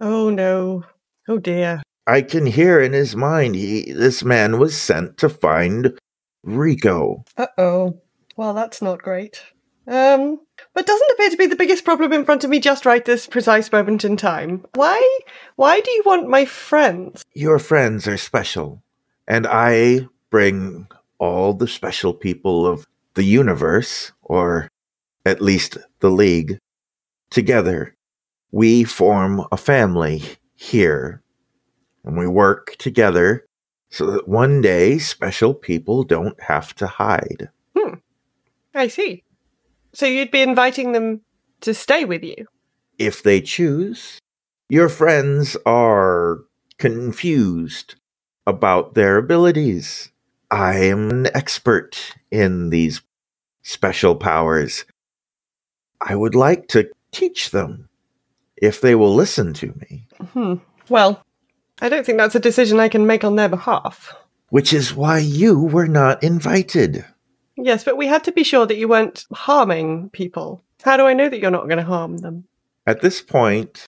Oh 0.00 0.30
no. 0.30 0.84
Oh 1.28 1.38
dear. 1.38 1.82
I 2.06 2.22
can 2.22 2.46
hear 2.46 2.80
in 2.80 2.92
his 2.92 3.16
mind 3.16 3.54
he 3.54 3.92
this 3.92 4.24
man 4.24 4.58
was 4.58 4.76
sent 4.76 5.16
to 5.18 5.28
find 5.28 5.98
Rico. 6.42 7.24
Uh 7.36 7.46
oh. 7.56 8.00
Well, 8.36 8.52
that's 8.52 8.82
not 8.82 9.02
great. 9.02 9.40
Um, 9.86 10.40
but 10.74 10.86
doesn't 10.86 11.10
appear 11.12 11.30
to 11.30 11.36
be 11.36 11.46
the 11.46 11.56
biggest 11.56 11.84
problem 11.84 12.12
in 12.12 12.24
front 12.24 12.44
of 12.44 12.50
me 12.50 12.58
just 12.58 12.84
right 12.84 13.04
this 13.04 13.26
precise 13.26 13.70
moment 13.70 14.04
in 14.04 14.16
time. 14.16 14.64
Why? 14.74 15.20
Why 15.56 15.80
do 15.80 15.90
you 15.92 16.02
want 16.04 16.28
my 16.28 16.44
friends? 16.44 17.24
Your 17.32 17.58
friends 17.58 18.06
are 18.08 18.16
special, 18.16 18.82
and 19.26 19.46
I 19.46 20.08
bring 20.30 20.88
all 21.18 21.54
the 21.54 21.68
special 21.68 22.12
people 22.12 22.66
of 22.66 22.86
the 23.14 23.22
universe, 23.22 24.12
or 24.22 24.68
at 25.24 25.40
least 25.40 25.78
the 26.00 26.10
League, 26.10 26.58
together. 27.30 27.94
We 28.50 28.84
form 28.84 29.46
a 29.50 29.56
family 29.56 30.22
here, 30.54 31.22
and 32.04 32.18
we 32.18 32.26
work 32.26 32.76
together 32.78 33.46
so 33.90 34.10
that 34.10 34.28
one 34.28 34.60
day 34.60 34.98
special 34.98 35.54
people 35.54 36.02
don't 36.02 36.40
have 36.42 36.74
to 36.74 36.86
hide. 36.86 37.48
Hmm. 37.76 37.94
I 38.74 38.88
see. 38.88 39.22
So 39.94 40.06
you'd 40.06 40.32
be 40.32 40.42
inviting 40.42 40.92
them 40.92 41.20
to 41.60 41.72
stay 41.72 42.04
with 42.04 42.22
you? 42.22 42.46
If 42.98 43.22
they 43.22 43.40
choose, 43.40 44.18
your 44.68 44.88
friends 44.88 45.56
are 45.64 46.40
confused 46.78 47.94
about 48.46 48.94
their 48.94 49.16
abilities. 49.16 50.10
I 50.50 50.76
am 50.76 51.10
an 51.10 51.28
expert 51.34 52.12
in 52.30 52.70
these 52.70 53.02
special 53.62 54.14
powers. 54.14 54.84
I 56.00 56.14
would 56.14 56.34
like 56.34 56.68
to 56.68 56.90
teach 57.12 57.50
them 57.50 57.88
if 58.56 58.80
they 58.80 58.94
will 58.94 59.14
listen 59.14 59.54
to 59.54 59.72
me. 59.80 60.06
Hmm. 60.32 60.54
Well, 60.88 61.22
I 61.80 61.88
don't 61.88 62.04
think 62.04 62.18
that's 62.18 62.34
a 62.34 62.40
decision 62.40 62.78
I 62.78 62.88
can 62.88 63.06
make 63.06 63.24
on 63.24 63.36
their 63.36 63.48
behalf. 63.48 64.14
Which 64.50 64.72
is 64.72 64.94
why 64.94 65.18
you 65.18 65.58
were 65.58 65.88
not 65.88 66.22
invited. 66.22 67.04
Yes, 67.56 67.84
but 67.84 67.96
we 67.96 68.06
had 68.06 68.24
to 68.24 68.32
be 68.32 68.42
sure 68.42 68.66
that 68.66 68.76
you 68.76 68.88
weren't 68.88 69.26
harming 69.32 70.10
people. 70.10 70.62
How 70.82 70.96
do 70.96 71.06
I 71.06 71.12
know 71.12 71.28
that 71.28 71.38
you're 71.38 71.50
not 71.50 71.66
going 71.66 71.78
to 71.78 71.84
harm 71.84 72.18
them? 72.18 72.44
At 72.86 73.00
this 73.00 73.22
point, 73.22 73.86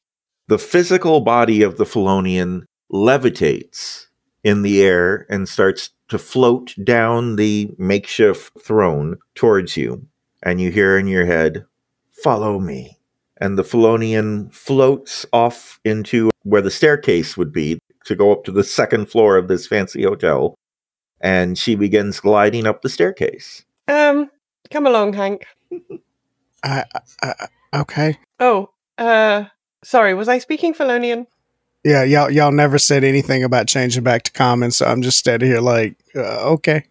the 0.48 0.58
physical 0.58 1.20
body 1.20 1.62
of 1.62 1.76
the 1.76 1.84
Felonian 1.84 2.64
levitates 2.92 4.06
in 4.44 4.62
the 4.62 4.82
air 4.82 5.26
and 5.28 5.48
starts 5.48 5.90
to 6.08 6.18
float 6.18 6.74
down 6.84 7.36
the 7.36 7.70
makeshift 7.78 8.60
throne 8.60 9.16
towards 9.34 9.76
you. 9.76 10.06
And 10.42 10.60
you 10.60 10.70
hear 10.70 10.96
in 10.96 11.08
your 11.08 11.26
head, 11.26 11.64
Follow 12.22 12.58
me. 12.58 12.98
And 13.38 13.58
the 13.58 13.64
Felonian 13.64 14.48
floats 14.50 15.26
off 15.32 15.78
into 15.84 16.30
where 16.44 16.62
the 16.62 16.70
staircase 16.70 17.36
would 17.36 17.52
be 17.52 17.78
to 18.06 18.14
go 18.14 18.32
up 18.32 18.44
to 18.44 18.52
the 18.52 18.64
second 18.64 19.10
floor 19.10 19.36
of 19.36 19.48
this 19.48 19.66
fancy 19.66 20.04
hotel. 20.04 20.54
And 21.20 21.56
she 21.56 21.74
begins 21.74 22.20
gliding 22.20 22.66
up 22.66 22.82
the 22.82 22.88
staircase. 22.88 23.64
Um, 23.88 24.30
come 24.70 24.86
along, 24.86 25.14
Hank. 25.14 25.46
I, 26.62 26.84
I, 27.22 27.34
okay. 27.74 28.18
Oh, 28.40 28.70
uh, 28.98 29.44
sorry, 29.82 30.14
was 30.14 30.28
I 30.28 30.38
speaking 30.38 30.74
Felonian? 30.74 31.26
Yeah, 31.84 32.02
y'all 32.02 32.30
y'all 32.30 32.50
never 32.50 32.78
said 32.78 33.04
anything 33.04 33.44
about 33.44 33.68
changing 33.68 34.02
back 34.02 34.24
to 34.24 34.32
common, 34.32 34.72
so 34.72 34.86
I'm 34.86 35.02
just 35.02 35.18
standing 35.18 35.48
here 35.48 35.60
like, 35.60 35.96
uh, 36.16 36.50
okay. 36.54 36.84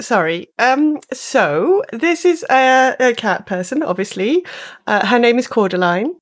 Sorry. 0.00 0.48
Um, 0.58 1.00
so 1.12 1.82
this 1.92 2.24
is 2.24 2.44
a, 2.50 2.96
a 2.98 3.14
cat 3.14 3.46
person, 3.46 3.82
obviously. 3.82 4.46
Uh, 4.86 5.04
her 5.06 5.18
name 5.18 5.38
is 5.38 5.46
Cordeline. 5.46 6.14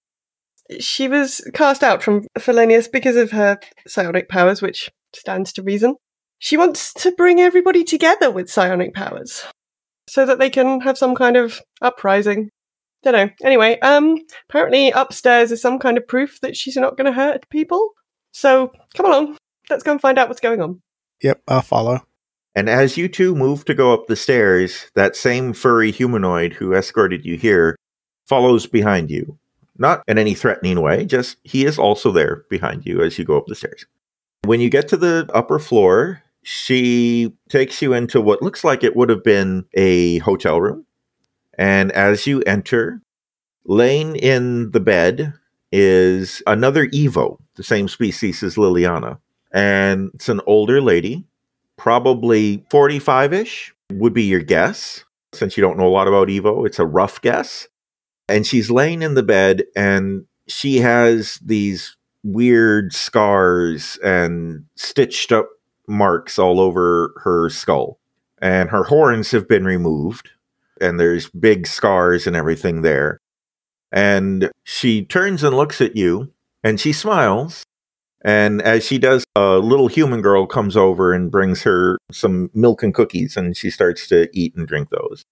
She 0.81 1.09
was 1.09 1.41
cast 1.55 1.85
out 1.85 2.03
from 2.03 2.27
Felonius 2.39 2.89
because 2.89 3.17
of 3.17 3.31
her 3.31 3.61
psionic 3.87 4.29
powers, 4.29 4.61
which 4.61 4.91
stands 5.15 5.53
to 5.55 5.63
reason. 5.63 5.97
She 6.39 6.57
wants 6.57 6.93
to 6.95 7.13
bring 7.13 7.41
everybody 7.41 7.83
together 7.83 8.31
with 8.31 8.51
psionic 8.51 8.95
powers 8.95 9.45
so 10.09 10.27
that 10.27 10.39
they 10.39 10.51
can 10.51 10.81
have 10.81 10.99
some 10.99 11.15
kind 11.15 11.37
of 11.37 11.61
uprising. 11.81 12.51
Don't 13.03 13.13
know. 13.13 13.31
Anyway, 13.43 13.79
um, 13.81 14.19
apparently 14.49 14.91
upstairs 14.91 15.53
is 15.53 15.63
some 15.63 15.79
kind 15.79 15.97
of 15.97 16.07
proof 16.07 16.41
that 16.41 16.57
she's 16.57 16.77
not 16.77 16.97
going 16.97 17.07
to 17.07 17.13
hurt 17.13 17.49
people. 17.51 17.91
So 18.33 18.73
come 18.95 19.07
along, 19.07 19.37
let's 19.71 19.83
go 19.83 19.93
and 19.93 20.01
find 20.01 20.19
out 20.19 20.29
what's 20.29 20.41
going 20.41 20.61
on. 20.61 20.81
Yep, 21.23 21.43
I'll 21.49 21.63
follow. 21.63 22.07
And 22.55 22.69
as 22.71 22.97
you 22.97 23.09
two 23.09 23.35
move 23.35 23.65
to 23.67 23.75
go 23.75 23.93
up 23.93 24.07
the 24.07 24.17
stairs, 24.17 24.91
that 24.95 25.17
same 25.17 25.53
furry 25.53 25.91
humanoid 25.91 26.53
who 26.55 26.75
escorted 26.75 27.25
you 27.25 27.37
here 27.37 27.77
follows 28.27 28.67
behind 28.67 29.11
you. 29.11 29.39
Not 29.79 30.03
in 30.09 30.17
any 30.19 30.35
threatening 30.35 30.81
way, 30.81 31.05
just 31.05 31.37
he 31.45 31.67
is 31.67 31.79
also 31.79 32.11
there 32.11 32.45
behind 32.49 32.87
you 32.87 33.03
as 33.03 33.19
you 33.19 33.25
go 33.25 33.37
up 33.37 33.47
the 33.47 33.55
stairs. 33.55 33.85
When 34.45 34.61
you 34.61 34.71
get 34.71 34.89
to 34.89 34.97
the 34.97 35.29
upper 35.35 35.59
floor, 35.59 36.23
she 36.49 37.33
takes 37.49 37.83
you 37.83 37.93
into 37.93 38.21
what 38.21 38.41
looks 38.41 38.63
like 38.63 38.85
it 38.85 38.95
would 38.95 39.09
have 39.09 39.25
been 39.25 39.65
a 39.75 40.19
hotel 40.19 40.61
room. 40.61 40.87
And 41.59 41.91
as 41.91 42.25
you 42.25 42.41
enter, 42.43 43.03
laying 43.65 44.15
in 44.15 44.71
the 44.71 44.79
bed 44.79 45.35
is 45.73 46.45
another 46.47 46.87
Evo, 46.87 47.39
the 47.57 47.65
same 47.65 47.89
species 47.89 48.45
as 48.45 48.55
Liliana. 48.55 49.19
And 49.51 50.13
it's 50.15 50.29
an 50.29 50.41
older 50.47 50.81
lady, 50.81 51.25
probably 51.77 52.65
45 52.71 53.33
ish, 53.33 53.75
would 53.91 54.15
be 54.15 54.23
your 54.23 54.39
guess. 54.39 55.05
Since 55.33 55.57
you 55.57 55.63
don't 55.63 55.77
know 55.77 55.89
a 55.89 55.91
lot 55.91 56.07
about 56.07 56.29
Evo, 56.29 56.65
it's 56.65 56.79
a 56.79 56.87
rough 56.87 57.21
guess. 57.23 57.67
And 58.29 58.47
she's 58.47 58.71
laying 58.71 59.03
in 59.03 59.15
the 59.15 59.25
bed 59.25 59.65
and 59.75 60.27
she 60.47 60.77
has 60.77 61.41
these 61.45 61.97
weird 62.23 62.93
scars 62.93 63.99
and 64.05 64.65
stitched 64.77 65.33
up 65.33 65.49
marks 65.89 66.39
all 66.39 66.61
over 66.61 67.13
her 67.25 67.49
skull. 67.51 67.99
And 68.41 68.71
her 68.71 68.85
horns 68.85 69.31
have 69.31 69.49
been 69.49 69.65
removed, 69.65 70.31
and 70.81 71.01
there's 71.01 71.31
big 71.31 71.67
scars 71.67 72.27
and 72.27 72.37
everything 72.37 72.83
there. 72.83 73.19
And 73.93 74.51
she 74.65 75.05
turns 75.05 75.43
and 75.43 75.57
looks 75.57 75.81
at 75.81 75.97
you, 75.97 76.33
and 76.63 76.79
she 76.79 76.93
smiles. 76.93 77.65
And 78.23 78.61
as 78.63 78.85
she 78.85 78.99
does, 78.99 79.25
a 79.37 79.59
little 79.59 79.89
human 79.89 80.21
girl 80.21 80.47
comes 80.47 80.77
over 80.77 81.13
and 81.13 81.31
brings 81.31 81.63
her 81.63 81.97
some 82.11 82.51
milk 82.53 82.83
and 82.83 82.93
cookies, 82.93 83.37
and 83.37 83.57
she 83.57 83.71
starts 83.71 84.09
to 84.09 84.29
eat 84.33 84.55
and 84.57 84.67
drink 84.67 84.91
those. 84.91 85.25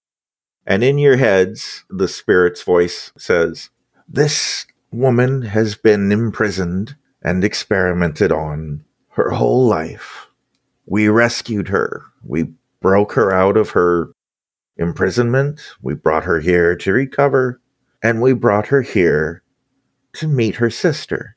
And 0.66 0.82
in 0.82 0.99
your 0.99 1.16
heads, 1.16 1.84
the 1.90 2.08
spirit's 2.08 2.62
voice 2.62 3.12
says, 3.18 3.70
This 4.08 4.66
woman 4.90 5.42
has 5.42 5.75
been 5.75 6.11
imprisoned 6.11 6.96
and 7.23 7.44
experimented 7.44 8.32
on 8.32 8.84
her 9.11 9.30
whole 9.30 9.66
life. 9.66 10.28
We 10.86 11.08
rescued 11.08 11.68
her. 11.68 12.02
We 12.22 12.52
broke 12.80 13.12
her 13.12 13.32
out 13.32 13.56
of 13.56 13.70
her 13.70 14.12
imprisonment. 14.76 15.60
We 15.82 15.94
brought 15.94 16.24
her 16.24 16.40
here 16.40 16.76
to 16.76 16.92
recover, 16.92 17.60
and 18.02 18.20
we 18.20 18.32
brought 18.32 18.66
her 18.66 18.82
here 18.82 19.42
to 20.14 20.28
meet 20.28 20.56
her 20.56 20.70
sister. 20.70 21.36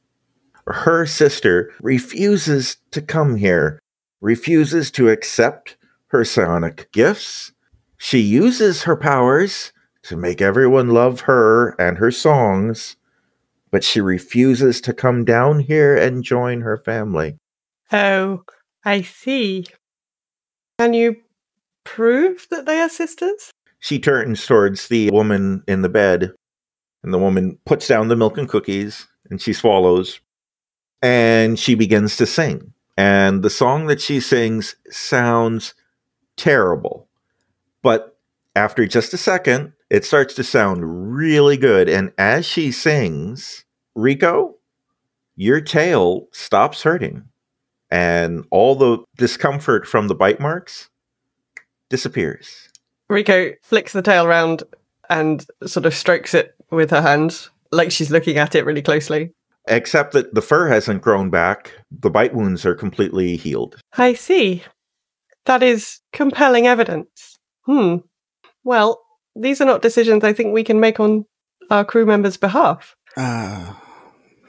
Her 0.66 1.06
sister 1.06 1.72
refuses 1.82 2.77
to 2.92 3.01
come 3.01 3.38
here, 3.38 3.80
refuses 4.20 4.92
to 4.92 5.10
accept 5.10 5.77
her 6.08 6.25
psionic 6.25 6.92
gifts. 6.92 7.54
She 7.98 8.20
uses 8.20 8.84
her 8.84 8.98
powers 8.98 9.72
to 10.04 10.18
make 10.18 10.42
everyone 10.42 10.89
love 10.89 11.22
her 11.22 11.70
and 11.80 11.98
her 11.98 12.12
songs, 12.12 12.98
but 13.72 13.84
she 13.84 14.01
refuses 14.01 14.82
to 14.82 14.94
come 14.94 15.24
down 15.25 15.60
here 15.60 15.96
and 15.96 16.24
join 16.24 16.62
her 16.62 16.77
family. 16.77 17.38
Oh, 17.92 18.44
I 18.88 19.01
see. 19.01 19.65
Can 20.79 20.94
you 20.94 21.17
prove 21.84 22.48
that 22.51 22.65
they 22.65 22.79
are 22.79 22.88
sisters? 22.88 23.51
She 23.79 24.00
turns 24.00 24.46
towards 24.46 24.88
the 24.88 25.10
woman 25.10 25.62
in 25.67 25.82
the 25.82 25.89
bed, 25.89 26.32
and 27.03 27.13
the 27.13 27.20
woman 27.20 27.60
puts 27.65 27.86
down 27.86 28.08
the 28.08 28.15
milk 28.15 28.38
and 28.38 28.48
cookies, 28.48 29.08
and 29.29 29.41
she 29.41 29.51
swallows, 29.51 30.22
and 31.01 31.60
she 31.60 31.75
begins 31.75 32.15
to 32.15 32.25
sing. 32.25 32.72
And 32.96 33.44
the 33.44 33.50
song 33.50 33.88
that 33.88 34.00
she 34.00 34.22
sings 34.22 34.77
sounds 34.89 35.74
terrible. 36.38 37.10
But 37.82 38.17
after 38.56 38.88
just 38.88 39.13
a 39.13 39.17
second, 39.17 39.74
it 39.89 40.06
starts 40.06 40.34
to 40.36 40.46
sound 40.46 41.13
really 41.13 41.58
good. 41.58 41.89
And 41.89 42.13
as 42.17 42.46
she 42.46 42.72
sings, 42.72 43.65
Rico, 43.96 44.56
your 45.36 45.60
tail 45.60 46.29
stops 46.32 46.84
hurting 46.84 47.25
and 47.89 48.46
all 48.51 48.75
the 48.75 49.00
discomfort 49.17 49.88
from 49.88 50.08
the 50.08 50.15
bite 50.15 50.39
marks 50.39 50.89
disappears. 51.89 52.70
Rico 53.10 53.51
flicks 53.63 53.94
the 53.94 54.01
tail 54.01 54.27
round 54.27 54.63
and 55.10 55.46
sort 55.65 55.86
of 55.86 55.94
strokes 55.94 56.34
it 56.34 56.53
with 56.70 56.91
her 56.91 57.01
hands, 57.01 57.50
like 57.72 57.91
she's 57.91 58.12
looking 58.12 58.38
at 58.38 58.56
it 58.56 58.65
really 58.65 58.82
closely. 58.82 59.34
Except 59.70 60.13
that 60.13 60.34
the 60.34 60.41
fur 60.41 60.70
hasn't 60.70 61.01
grown 61.01 61.29
back. 61.29 61.74
The 61.91 62.10
bite 62.10 62.34
wounds 62.34 62.65
are 62.65 62.75
completely 62.75 63.36
healed. 63.36 63.79
I 63.98 64.13
see. 64.13 64.63
That 65.46 65.63
is 65.63 66.00
compelling 66.13 66.67
evidence. 66.67 67.38
Hmm. 67.65 67.98
Well, 68.63 69.01
these 69.36 69.62
are 69.62 69.65
not 69.65 69.82
decisions 69.82 70.24
I 70.24 70.34
think 70.34 70.53
we 70.53 70.63
can 70.63 70.79
make 70.79 71.00
on 71.00 71.25
our 71.70 71.86
crew 71.86 72.06
members' 72.06 72.38
behalf. 72.38 72.96
Uh, 73.15 73.74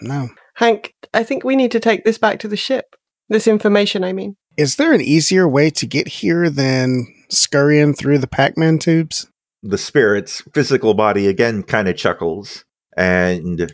no. 0.00 0.28
Hank, 0.54 0.94
I 1.14 1.22
think 1.22 1.44
we 1.44 1.56
need 1.56 1.70
to 1.72 1.80
take 1.80 2.04
this 2.04 2.18
back 2.18 2.38
to 2.40 2.48
the 2.48 2.56
ship. 2.56 2.96
This 3.28 3.46
information, 3.46 4.04
I 4.04 4.12
mean. 4.12 4.36
Is 4.56 4.76
there 4.76 4.92
an 4.92 5.00
easier 5.00 5.48
way 5.48 5.70
to 5.70 5.86
get 5.86 6.08
here 6.08 6.50
than 6.50 7.06
scurrying 7.28 7.94
through 7.94 8.18
the 8.18 8.26
Pac 8.26 8.56
Man 8.56 8.78
tubes? 8.78 9.26
The 9.62 9.78
spirit's 9.78 10.42
physical 10.52 10.94
body 10.94 11.26
again 11.26 11.62
kind 11.62 11.88
of 11.88 11.96
chuckles 11.96 12.64
and 12.96 13.72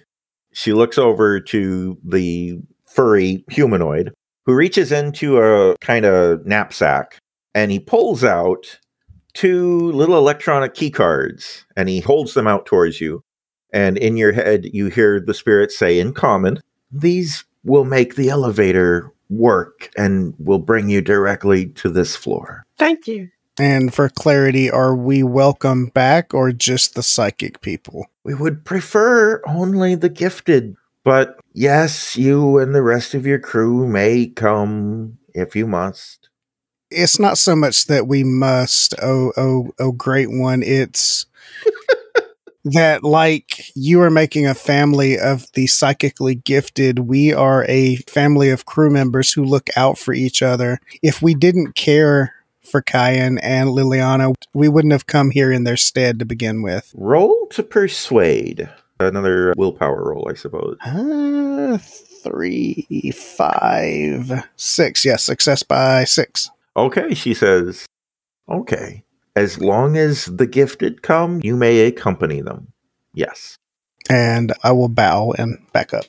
she 0.52 0.72
looks 0.72 0.98
over 0.98 1.40
to 1.40 1.98
the 2.04 2.58
furry 2.86 3.44
humanoid 3.50 4.12
who 4.46 4.54
reaches 4.54 4.92
into 4.92 5.38
a 5.38 5.76
kind 5.78 6.04
of 6.04 6.44
knapsack 6.46 7.18
and 7.54 7.70
he 7.70 7.78
pulls 7.78 8.24
out 8.24 8.78
two 9.32 9.90
little 9.92 10.16
electronic 10.16 10.74
key 10.74 10.90
cards 10.90 11.64
and 11.76 11.88
he 11.88 12.00
holds 12.00 12.34
them 12.34 12.46
out 12.46 12.66
towards 12.66 13.00
you. 13.00 13.22
And 13.72 13.98
in 13.98 14.16
your 14.16 14.32
head, 14.32 14.66
you 14.72 14.86
hear 14.86 15.20
the 15.20 15.34
spirit 15.34 15.72
say 15.72 15.98
in 15.98 16.12
common, 16.12 16.60
These 16.92 17.44
will 17.64 17.84
make 17.84 18.14
the 18.14 18.28
elevator 18.28 19.10
work 19.38 19.90
and 19.96 20.34
will 20.38 20.58
bring 20.58 20.88
you 20.88 21.00
directly 21.00 21.66
to 21.66 21.90
this 21.90 22.16
floor. 22.16 22.64
Thank 22.78 23.06
you. 23.06 23.30
And 23.58 23.94
for 23.94 24.08
clarity, 24.08 24.70
are 24.70 24.96
we 24.96 25.22
welcome 25.22 25.86
back 25.86 26.34
or 26.34 26.50
just 26.50 26.94
the 26.94 27.02
psychic 27.02 27.60
people? 27.60 28.06
We 28.24 28.34
would 28.34 28.64
prefer 28.64 29.42
only 29.46 29.94
the 29.94 30.08
gifted, 30.08 30.74
but 31.04 31.38
yes, 31.52 32.16
you 32.16 32.58
and 32.58 32.74
the 32.74 32.82
rest 32.82 33.14
of 33.14 33.26
your 33.26 33.38
crew 33.38 33.86
may 33.86 34.26
come 34.26 35.18
if 35.34 35.54
you 35.54 35.66
must. 35.66 36.28
It's 36.90 37.18
not 37.18 37.38
so 37.38 37.54
much 37.54 37.86
that 37.86 38.08
we 38.08 38.24
must, 38.24 38.94
oh, 39.00 39.32
oh, 39.36 39.72
oh, 39.78 39.92
great 39.92 40.30
one. 40.30 40.62
It's 40.62 41.26
that, 42.64 43.04
like, 43.04 43.70
you 43.74 44.00
are 44.00 44.10
making 44.10 44.46
a 44.46 44.54
family 44.54 45.18
of 45.18 45.50
the 45.52 45.66
psychically 45.66 46.34
gifted. 46.34 47.00
We 47.00 47.32
are 47.32 47.64
a 47.68 47.96
family 47.96 48.50
of 48.50 48.64
crew 48.64 48.90
members 48.90 49.32
who 49.32 49.44
look 49.44 49.68
out 49.76 49.98
for 49.98 50.14
each 50.14 50.42
other. 50.42 50.78
If 51.02 51.22
we 51.22 51.34
didn't 51.34 51.74
care 51.74 52.34
for 52.62 52.82
Kyan 52.82 53.38
and 53.38 53.68
Liliana, 53.70 54.34
we 54.54 54.68
wouldn't 54.68 54.92
have 54.92 55.06
come 55.06 55.30
here 55.30 55.52
in 55.52 55.64
their 55.64 55.76
stead 55.76 56.18
to 56.18 56.24
begin 56.24 56.62
with. 56.62 56.92
Roll 56.96 57.46
to 57.48 57.62
persuade. 57.62 58.68
Another 58.98 59.52
willpower 59.56 60.02
roll, 60.04 60.28
I 60.30 60.34
suppose. 60.34 60.78
Uh, 60.80 61.78
three, 61.78 63.12
five, 63.12 64.48
six. 64.56 65.04
Yes, 65.04 65.24
success 65.24 65.62
by 65.62 66.04
six. 66.04 66.50
Okay, 66.76 67.14
she 67.14 67.34
says, 67.34 67.86
Okay. 68.48 69.03
As 69.36 69.60
long 69.60 69.96
as 69.96 70.26
the 70.26 70.46
gifted 70.46 71.02
come, 71.02 71.40
you 71.42 71.56
may 71.56 71.80
accompany 71.86 72.40
them. 72.40 72.72
Yes. 73.14 73.56
And 74.08 74.52
I 74.62 74.72
will 74.72 74.88
bow 74.88 75.32
and 75.32 75.58
back 75.72 75.92
up. 75.92 76.04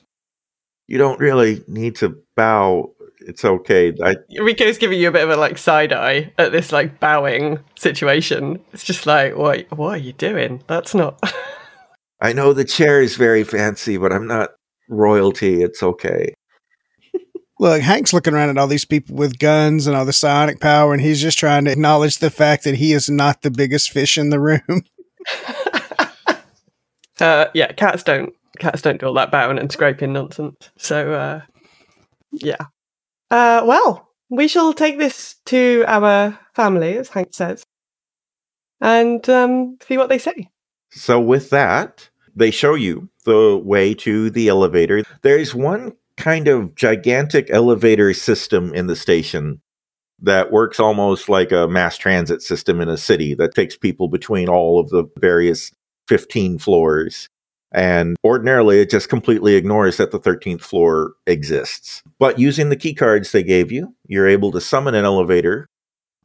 You 0.88 0.98
don't 0.98 1.20
really 1.20 1.64
need 1.68 1.96
to 1.98 2.18
bow. 2.36 2.92
It's 3.22 3.44
okay. 3.44 3.94
I, 4.04 4.18
Rico's 4.40 4.78
giving 4.78 5.00
you 5.00 5.08
a 5.08 5.12
bit 5.12 5.24
of 5.24 5.32
a 5.32 5.38
like 5.38 5.58
side 5.58 5.92
eye 5.92 6.32
at 6.38 6.52
this 6.52 6.72
like 6.72 7.00
bowing 7.00 7.60
situation. 7.76 8.60
It's 8.72 8.84
just 8.84 9.08
like, 9.08 9.36
what 9.36 9.72
what 9.72 9.96
are 9.96 9.98
you 9.98 10.14
doing? 10.14 10.62
That's 10.68 10.94
not 10.94 11.20
I 12.22 12.34
know 12.34 12.54
the 12.54 12.66
chair 12.66 13.02
is 13.02 13.16
very 13.16 13.44
fancy, 13.44 13.98
but 13.98 14.14
I'm 14.14 14.28
not 14.28 14.52
royalty. 14.90 15.64
It's 15.64 15.82
okay. 15.82 16.34
Look, 17.60 17.82
Hank's 17.82 18.14
looking 18.14 18.34
around 18.34 18.50
at 18.50 18.58
all 18.58 18.68
these 18.68 18.86
people 18.86 19.16
with 19.16 19.40
guns 19.40 19.88
and 19.88 19.96
all 19.96 20.06
the 20.06 20.12
psionic 20.14 20.60
power, 20.60 20.94
and 20.94 21.02
he's 21.02 21.22
just 21.22 21.40
trying 21.40 21.66
to 21.66 21.72
acknowledge 21.72 22.18
the 22.18 22.30
fact 22.30 22.66
that 22.66 22.76
he 22.76 22.92
is 22.92 23.10
not 23.10 23.42
the 23.42 23.52
biggest 23.52 23.92
fish 23.92 24.18
in 24.18 24.30
the 24.30 24.40
room. 24.40 24.62
uh 27.20 27.46
yeah, 27.54 27.72
cats 27.72 28.04
don't 28.04 28.34
cats 28.60 28.82
don't 28.82 29.00
do 29.00 29.08
all 29.08 29.14
that 29.14 29.32
bowing 29.32 29.58
and 29.58 29.72
scraping 29.72 30.14
nonsense. 30.14 30.70
So 30.78 31.14
uh 31.14 31.42
yeah. 32.32 32.66
Uh 33.32 33.64
well, 33.66 34.10
we 34.30 34.48
shall 34.48 34.74
take 34.74 34.98
this 34.98 35.36
to 35.46 35.86
our 35.88 36.38
family, 36.56 36.98
as 36.98 37.10
Hank 37.10 37.34
says. 37.34 37.64
And 38.82 39.28
um 39.30 39.78
see 39.88 39.98
what 39.98 40.10
they 40.10 40.18
say. 40.18 40.50
So, 40.96 41.20
with 41.20 41.50
that, 41.50 42.10
they 42.38 42.52
show 42.52 42.74
you 42.74 43.10
the 43.26 43.62
way 43.62 43.94
to 43.96 44.30
the 44.30 44.48
elevator. 44.48 45.04
There's 45.24 45.54
one 45.54 45.94
kind 46.18 46.48
of 46.48 46.76
gigantic 46.76 47.50
elevator 47.50 48.14
system 48.14 48.74
in 48.74 48.88
the 48.88 48.96
station 48.96 49.62
that 50.22 50.52
works 50.52 50.80
almost 50.80 51.28
like 51.30 51.52
a 51.52 51.68
mass 51.68 51.98
transit 51.98 52.42
system 52.42 52.80
in 52.80 52.90
a 52.90 52.98
city 52.98 53.34
that 53.36 53.54
takes 53.54 53.78
people 53.78 54.08
between 54.08 54.48
all 54.48 54.80
of 54.80 54.90
the 54.90 55.04
various 55.20 55.72
15 56.08 56.58
floors. 56.58 57.30
And 57.72 58.16
ordinarily, 58.24 58.80
it 58.80 58.90
just 58.90 59.10
completely 59.10 59.56
ignores 59.56 59.98
that 59.98 60.12
the 60.12 60.20
13th 60.20 60.62
floor 60.62 61.14
exists. 61.28 62.02
But 62.20 62.40
using 62.40 62.70
the 62.70 62.78
key 62.78 62.94
cards 62.94 63.32
they 63.32 63.44
gave 63.44 63.72
you, 63.72 63.94
you're 64.08 64.28
able 64.28 64.52
to 64.54 64.62
summon 64.62 64.96
an 64.96 65.04
elevator. 65.04 65.68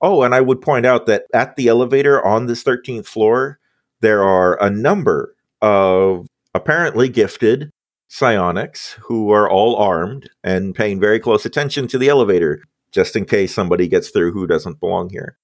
Oh, 0.00 0.22
and 0.22 0.35
I 0.35 0.40
would 0.40 0.61
point 0.61 0.87
out 0.87 1.07
that 1.07 1.24
at 1.35 1.57
the 1.57 1.66
elevator 1.68 2.24
on 2.24 2.46
this 2.46 2.62
13th 2.62 3.07
floor, 3.07 3.59
there 4.00 4.22
are 4.22 4.62
a 4.62 4.70
number 4.70 5.35
of 5.61 6.26
apparently 6.55 7.09
gifted 7.09 7.70
psionics 8.10 8.96
who 9.00 9.30
are 9.30 9.48
all 9.48 9.76
armed 9.76 10.28
and 10.42 10.74
paying 10.74 10.98
very 10.98 11.20
close 11.20 11.46
attention 11.46 11.86
to 11.86 11.96
the 11.96 12.08
elevator 12.08 12.60
just 12.90 13.14
in 13.14 13.24
case 13.24 13.54
somebody 13.54 13.86
gets 13.86 14.10
through 14.10 14.32
who 14.32 14.48
doesn't 14.48 14.80
belong 14.80 15.08
here. 15.08 15.38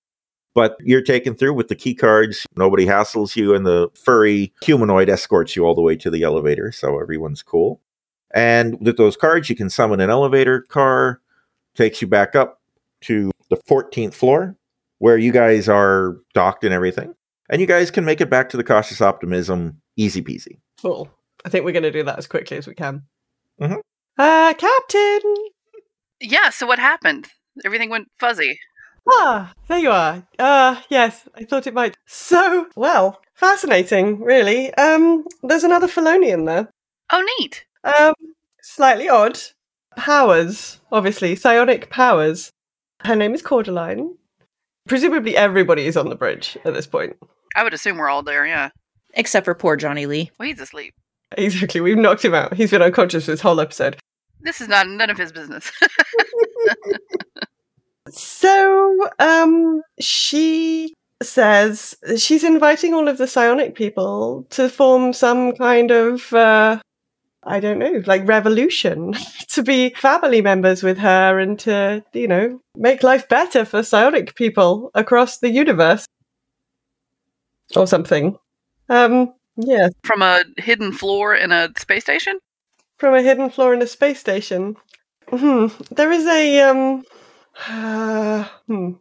But 0.52 0.76
you're 0.80 1.02
taken 1.02 1.36
through 1.36 1.54
with 1.54 1.68
the 1.68 1.76
key 1.76 1.94
cards. 1.94 2.44
Nobody 2.56 2.84
hassles 2.84 3.36
you, 3.36 3.54
and 3.54 3.64
the 3.64 3.88
furry 3.94 4.52
humanoid 4.62 5.08
escorts 5.08 5.54
you 5.54 5.64
all 5.64 5.76
the 5.76 5.82
way 5.82 5.94
to 5.96 6.10
the 6.10 6.24
elevator, 6.24 6.72
so 6.72 6.98
everyone's 7.00 7.42
cool. 7.42 7.80
And 8.34 8.76
with 8.84 8.96
those 8.96 9.16
cards, 9.16 9.48
you 9.48 9.54
can 9.54 9.70
summon 9.70 10.00
an 10.00 10.10
elevator 10.10 10.62
car, 10.62 11.20
takes 11.76 12.02
you 12.02 12.08
back 12.08 12.34
up 12.34 12.60
to 13.02 13.30
the 13.48 13.58
14th 13.58 14.14
floor, 14.14 14.56
where 14.98 15.18
you 15.18 15.30
guys 15.30 15.68
are 15.68 16.16
docked 16.34 16.64
and 16.64 16.74
everything. 16.74 17.14
And 17.48 17.60
you 17.60 17.66
guys 17.68 17.92
can 17.92 18.04
make 18.04 18.20
it 18.20 18.30
back 18.30 18.48
to 18.48 18.56
the 18.56 18.64
cautious 18.64 19.00
optimism 19.00 19.80
easy 19.96 20.22
peasy. 20.22 20.58
Cool. 20.82 21.08
I 21.46 21.48
think 21.48 21.64
we're 21.64 21.72
gonna 21.72 21.92
do 21.92 22.02
that 22.02 22.18
as 22.18 22.26
quickly 22.26 22.56
as 22.58 22.66
we 22.66 22.74
can. 22.74 23.04
Mhm. 23.60 23.78
Uh 24.18 24.52
Captain! 24.54 25.34
Yeah, 26.20 26.50
so 26.50 26.66
what 26.66 26.78
happened? 26.80 27.28
Everything 27.64 27.88
went 27.88 28.08
fuzzy. 28.18 28.58
Ah, 29.08 29.52
there 29.68 29.78
you 29.78 29.90
are. 29.92 30.26
Uh 30.38 30.82
yes, 30.88 31.28
I 31.36 31.44
thought 31.44 31.68
it 31.68 31.74
might. 31.74 31.96
So 32.06 32.66
well, 32.74 33.20
fascinating, 33.34 34.20
really. 34.20 34.74
Um 34.74 35.24
there's 35.44 35.62
another 35.64 35.86
Felonian 35.86 36.44
there. 36.46 36.68
Oh, 37.10 37.24
neat. 37.38 37.64
Um 37.84 38.14
slightly 38.60 39.08
odd. 39.08 39.38
Powers, 39.96 40.80
obviously, 40.92 41.36
psionic 41.36 41.88
powers. 41.88 42.50
Her 43.04 43.14
name 43.16 43.32
is 43.34 43.40
Cordeline. 43.42 44.16
Presumably 44.88 45.36
everybody 45.36 45.86
is 45.86 45.96
on 45.96 46.08
the 46.10 46.16
bridge 46.16 46.58
at 46.64 46.74
this 46.74 46.86
point. 46.86 47.16
I 47.54 47.62
would 47.62 47.72
assume 47.72 47.96
we're 47.96 48.08
all 48.10 48.22
there, 48.22 48.44
yeah. 48.46 48.70
Except 49.14 49.44
for 49.46 49.54
poor 49.54 49.76
Johnny 49.76 50.04
Lee. 50.06 50.30
Well, 50.38 50.48
he's 50.48 50.60
asleep. 50.60 50.94
Exactly, 51.36 51.80
we've 51.80 51.98
knocked 51.98 52.24
him 52.24 52.34
out. 52.34 52.54
He's 52.54 52.70
been 52.70 52.82
unconscious 52.82 53.26
this 53.26 53.40
whole 53.40 53.60
episode. 53.60 53.96
This 54.42 54.60
is 54.60 54.68
not 54.68 54.86
none 54.86 55.10
of 55.10 55.18
his 55.18 55.32
business. 55.32 55.72
So, 58.10 59.08
um, 59.18 59.82
she 59.98 60.94
says 61.22 61.96
she's 62.16 62.44
inviting 62.44 62.94
all 62.94 63.08
of 63.08 63.18
the 63.18 63.26
psionic 63.26 63.74
people 63.74 64.46
to 64.50 64.68
form 64.68 65.12
some 65.12 65.52
kind 65.56 65.90
of, 65.90 66.32
uh, 66.32 66.80
I 67.42 67.60
don't 67.60 67.78
know, 67.78 68.02
like 68.06 68.28
revolution 68.28 69.14
to 69.48 69.62
be 69.62 69.90
family 69.90 70.40
members 70.40 70.82
with 70.82 70.98
her 70.98 71.38
and 71.38 71.58
to, 71.60 72.04
you 72.12 72.28
know, 72.28 72.60
make 72.76 73.02
life 73.02 73.28
better 73.28 73.64
for 73.64 73.82
psionic 73.82 74.34
people 74.36 74.90
across 74.94 75.38
the 75.38 75.50
universe 75.50 76.06
or 77.74 77.86
something. 77.86 78.36
Um, 78.88 79.34
yeah, 79.56 79.88
From 80.04 80.22
a 80.22 80.40
hidden 80.58 80.92
floor 80.92 81.34
in 81.34 81.52
a 81.52 81.70
space 81.78 82.02
station? 82.04 82.38
from 82.98 83.14
a 83.14 83.20
hidden 83.22 83.50
floor 83.50 83.74
in 83.74 83.82
a 83.82 83.86
space 83.86 84.18
station. 84.20 84.76
Hmm. 85.28 85.66
There 85.90 86.10
is 86.12 86.26
a 86.26 86.60
um. 86.60 87.04
Uh, 87.68 88.44
hmm. 88.66 88.92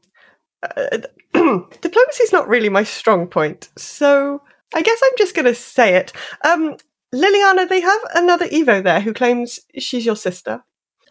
Uh, 0.64 0.98
diplomacy 1.82 2.24
is 2.24 2.32
not 2.34 2.48
really 2.48 2.70
my 2.70 2.84
strong 2.84 3.28
point, 3.28 3.70
so 3.78 4.42
I 4.74 4.82
guess 4.82 5.00
I'm 5.04 5.18
just 5.18 5.36
going 5.36 5.46
to 5.46 5.56
say 5.56 5.96
it. 5.96 6.12
Um, 6.44 6.76
Liliana, 7.14 7.70
they 7.70 7.82
have 7.82 8.02
another 8.16 8.48
Evo 8.48 8.84
there 8.84 9.00
who 9.02 9.14
claims 9.14 9.60
she's 9.78 10.06
your 10.06 10.16
sister. 10.16 10.64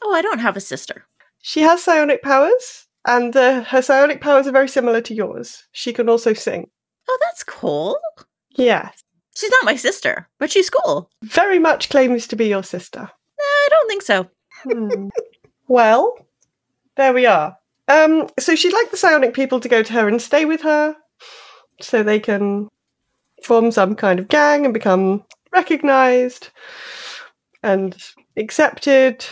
Oh, 0.02 0.12
I 0.12 0.22
don't 0.22 0.40
have 0.40 0.56
a 0.56 0.60
sister. 0.60 1.06
She 1.40 1.60
has 1.60 1.82
psionic 1.84 2.22
powers, 2.22 2.86
and 3.06 3.34
uh, 3.36 3.62
her 3.64 3.82
psionic 3.82 4.20
powers 4.20 4.46
are 4.46 4.52
very 4.52 4.68
similar 4.68 5.00
to 5.02 5.14
yours. 5.14 5.64
She 5.72 5.92
can 5.92 6.08
also 6.08 6.32
sing. 6.34 6.68
Oh, 7.08 7.18
that's 7.22 7.44
cool. 7.44 7.98
Yes. 8.50 9.03
She's 9.36 9.50
not 9.50 9.64
my 9.64 9.76
sister, 9.76 10.28
but 10.38 10.50
she's 10.50 10.70
cool. 10.70 11.10
Very 11.22 11.58
much 11.58 11.88
claims 11.88 12.26
to 12.28 12.36
be 12.36 12.46
your 12.46 12.62
sister. 12.62 13.10
I 13.40 13.68
don't 13.70 13.88
think 13.88 14.02
so. 14.02 14.28
Hmm. 14.62 15.08
well, 15.68 16.16
there 16.96 17.12
we 17.12 17.26
are. 17.26 17.56
Um, 17.88 18.28
so 18.38 18.54
she'd 18.54 18.72
like 18.72 18.90
the 18.90 18.96
psionic 18.96 19.34
people 19.34 19.60
to 19.60 19.68
go 19.68 19.82
to 19.82 19.92
her 19.92 20.08
and 20.08 20.22
stay 20.22 20.44
with 20.44 20.62
her 20.62 20.96
so 21.80 22.02
they 22.02 22.20
can 22.20 22.68
form 23.42 23.70
some 23.70 23.94
kind 23.94 24.18
of 24.18 24.28
gang 24.28 24.64
and 24.64 24.72
become 24.72 25.24
recognized 25.52 26.48
and 27.62 27.96
accepted 28.36 29.24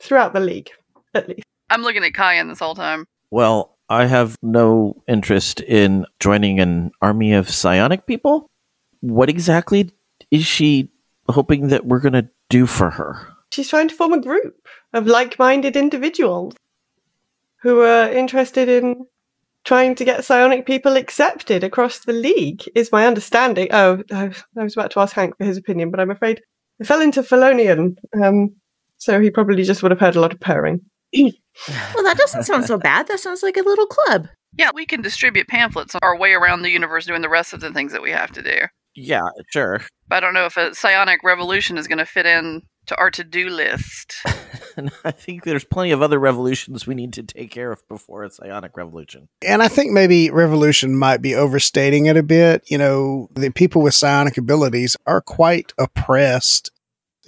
throughout 0.00 0.32
the 0.32 0.40
league, 0.40 0.70
at 1.14 1.28
least. 1.28 1.42
I'm 1.70 1.82
looking 1.82 2.04
at 2.04 2.14
Kyan 2.14 2.48
this 2.48 2.58
whole 2.58 2.74
time. 2.74 3.06
Well, 3.30 3.76
I 3.88 4.06
have 4.06 4.36
no 4.42 5.02
interest 5.08 5.60
in 5.60 6.06
joining 6.20 6.60
an 6.60 6.92
army 7.00 7.32
of 7.32 7.50
psionic 7.50 8.06
people. 8.06 8.50
What 9.02 9.28
exactly 9.28 9.90
is 10.30 10.46
she 10.46 10.88
hoping 11.28 11.68
that 11.68 11.84
we're 11.86 12.00
going 12.00 12.12
to 12.14 12.28
do 12.48 12.66
for 12.66 12.88
her? 12.90 13.28
She's 13.50 13.68
trying 13.68 13.88
to 13.88 13.94
form 13.94 14.14
a 14.14 14.20
group 14.20 14.56
of 14.94 15.06
like 15.06 15.38
minded 15.38 15.76
individuals 15.76 16.54
who 17.60 17.80
are 17.82 18.10
interested 18.10 18.68
in 18.68 19.06
trying 19.64 19.94
to 19.96 20.04
get 20.04 20.24
psionic 20.24 20.66
people 20.66 20.96
accepted 20.96 21.62
across 21.62 22.00
the 22.00 22.12
league, 22.12 22.62
is 22.74 22.90
my 22.90 23.06
understanding. 23.06 23.68
Oh, 23.70 24.02
I 24.12 24.32
was- 24.56 24.74
about 24.76 24.90
to 24.92 25.00
ask 25.00 25.14
Hank 25.14 25.36
for 25.36 25.44
his 25.44 25.56
opinion, 25.56 25.90
but 25.90 26.00
I'm 26.00 26.10
afraid 26.10 26.40
I 26.80 26.84
fell 26.84 27.00
into 27.00 27.22
Felonian, 27.22 27.96
um, 28.20 28.56
so 28.98 29.20
he 29.20 29.30
probably 29.30 29.62
just 29.62 29.82
would 29.82 29.92
have 29.92 30.00
heard 30.00 30.16
a 30.16 30.20
lot 30.20 30.32
of 30.32 30.40
purring. 30.40 30.80
Well, 31.94 32.02
that 32.04 32.16
doesn't 32.16 32.44
sound 32.44 32.64
so 32.64 32.78
bad. 32.78 33.08
That 33.08 33.20
sounds 33.20 33.42
like 33.42 33.58
a 33.58 33.62
little 33.62 33.86
club. 33.86 34.26
Yeah, 34.56 34.70
we 34.74 34.86
can 34.86 35.02
distribute 35.02 35.48
pamphlets 35.48 35.94
our 36.00 36.16
way 36.18 36.32
around 36.32 36.62
the 36.62 36.70
universe 36.70 37.04
doing 37.04 37.20
the 37.20 37.28
rest 37.28 37.52
of 37.52 37.60
the 37.60 37.70
things 37.74 37.92
that 37.92 38.00
we 38.00 38.10
have 38.10 38.32
to 38.32 38.42
do. 38.42 38.56
Yeah, 38.94 39.28
sure. 39.50 39.80
But 40.08 40.16
I 40.16 40.20
don't 40.20 40.34
know 40.34 40.46
if 40.46 40.56
a 40.56 40.74
psionic 40.74 41.22
revolution 41.22 41.78
is 41.78 41.86
going 41.86 41.98
to 41.98 42.06
fit 42.06 42.26
in 42.26 42.62
to 42.86 42.96
our 42.96 43.10
to-do 43.10 43.48
list. 43.48 44.16
And 44.74 44.90
I 45.04 45.10
think 45.10 45.44
there's 45.44 45.64
plenty 45.64 45.90
of 45.90 46.00
other 46.00 46.18
revolutions 46.18 46.86
we 46.86 46.94
need 46.94 47.12
to 47.14 47.22
take 47.22 47.50
care 47.50 47.72
of 47.72 47.86
before 47.88 48.24
a 48.24 48.30
psionic 48.30 48.74
revolution. 48.74 49.28
And 49.46 49.62
I 49.62 49.68
think 49.68 49.92
maybe 49.92 50.30
revolution 50.30 50.96
might 50.96 51.20
be 51.20 51.34
overstating 51.34 52.06
it 52.06 52.16
a 52.16 52.22
bit. 52.22 52.64
You 52.70 52.78
know, 52.78 53.28
the 53.34 53.50
people 53.50 53.82
with 53.82 53.94
psionic 53.94 54.38
abilities 54.38 54.96
are 55.06 55.20
quite 55.20 55.74
oppressed. 55.78 56.70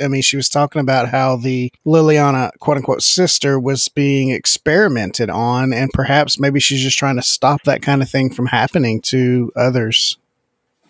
I 0.01 0.09
mean, 0.09 0.23
she 0.23 0.37
was 0.37 0.49
talking 0.49 0.81
about 0.81 1.11
how 1.11 1.37
the 1.37 1.71
Liliana 1.87 2.51
quote 2.61 2.79
unquote 2.79 3.03
sister 3.03 3.61
was 3.61 3.89
being 3.89 4.31
experimented 4.31 5.29
on, 5.29 5.73
and 5.73 5.91
perhaps 5.93 6.39
maybe 6.39 6.61
she's 6.61 6.83
just 6.83 6.99
trying 6.99 7.17
to 7.17 7.23
stop 7.23 7.63
that 7.65 7.83
kind 7.83 8.03
of 8.03 8.09
thing 8.09 8.31
from 8.31 8.47
happening 8.47 9.01
to 9.03 9.53
others. 9.55 10.19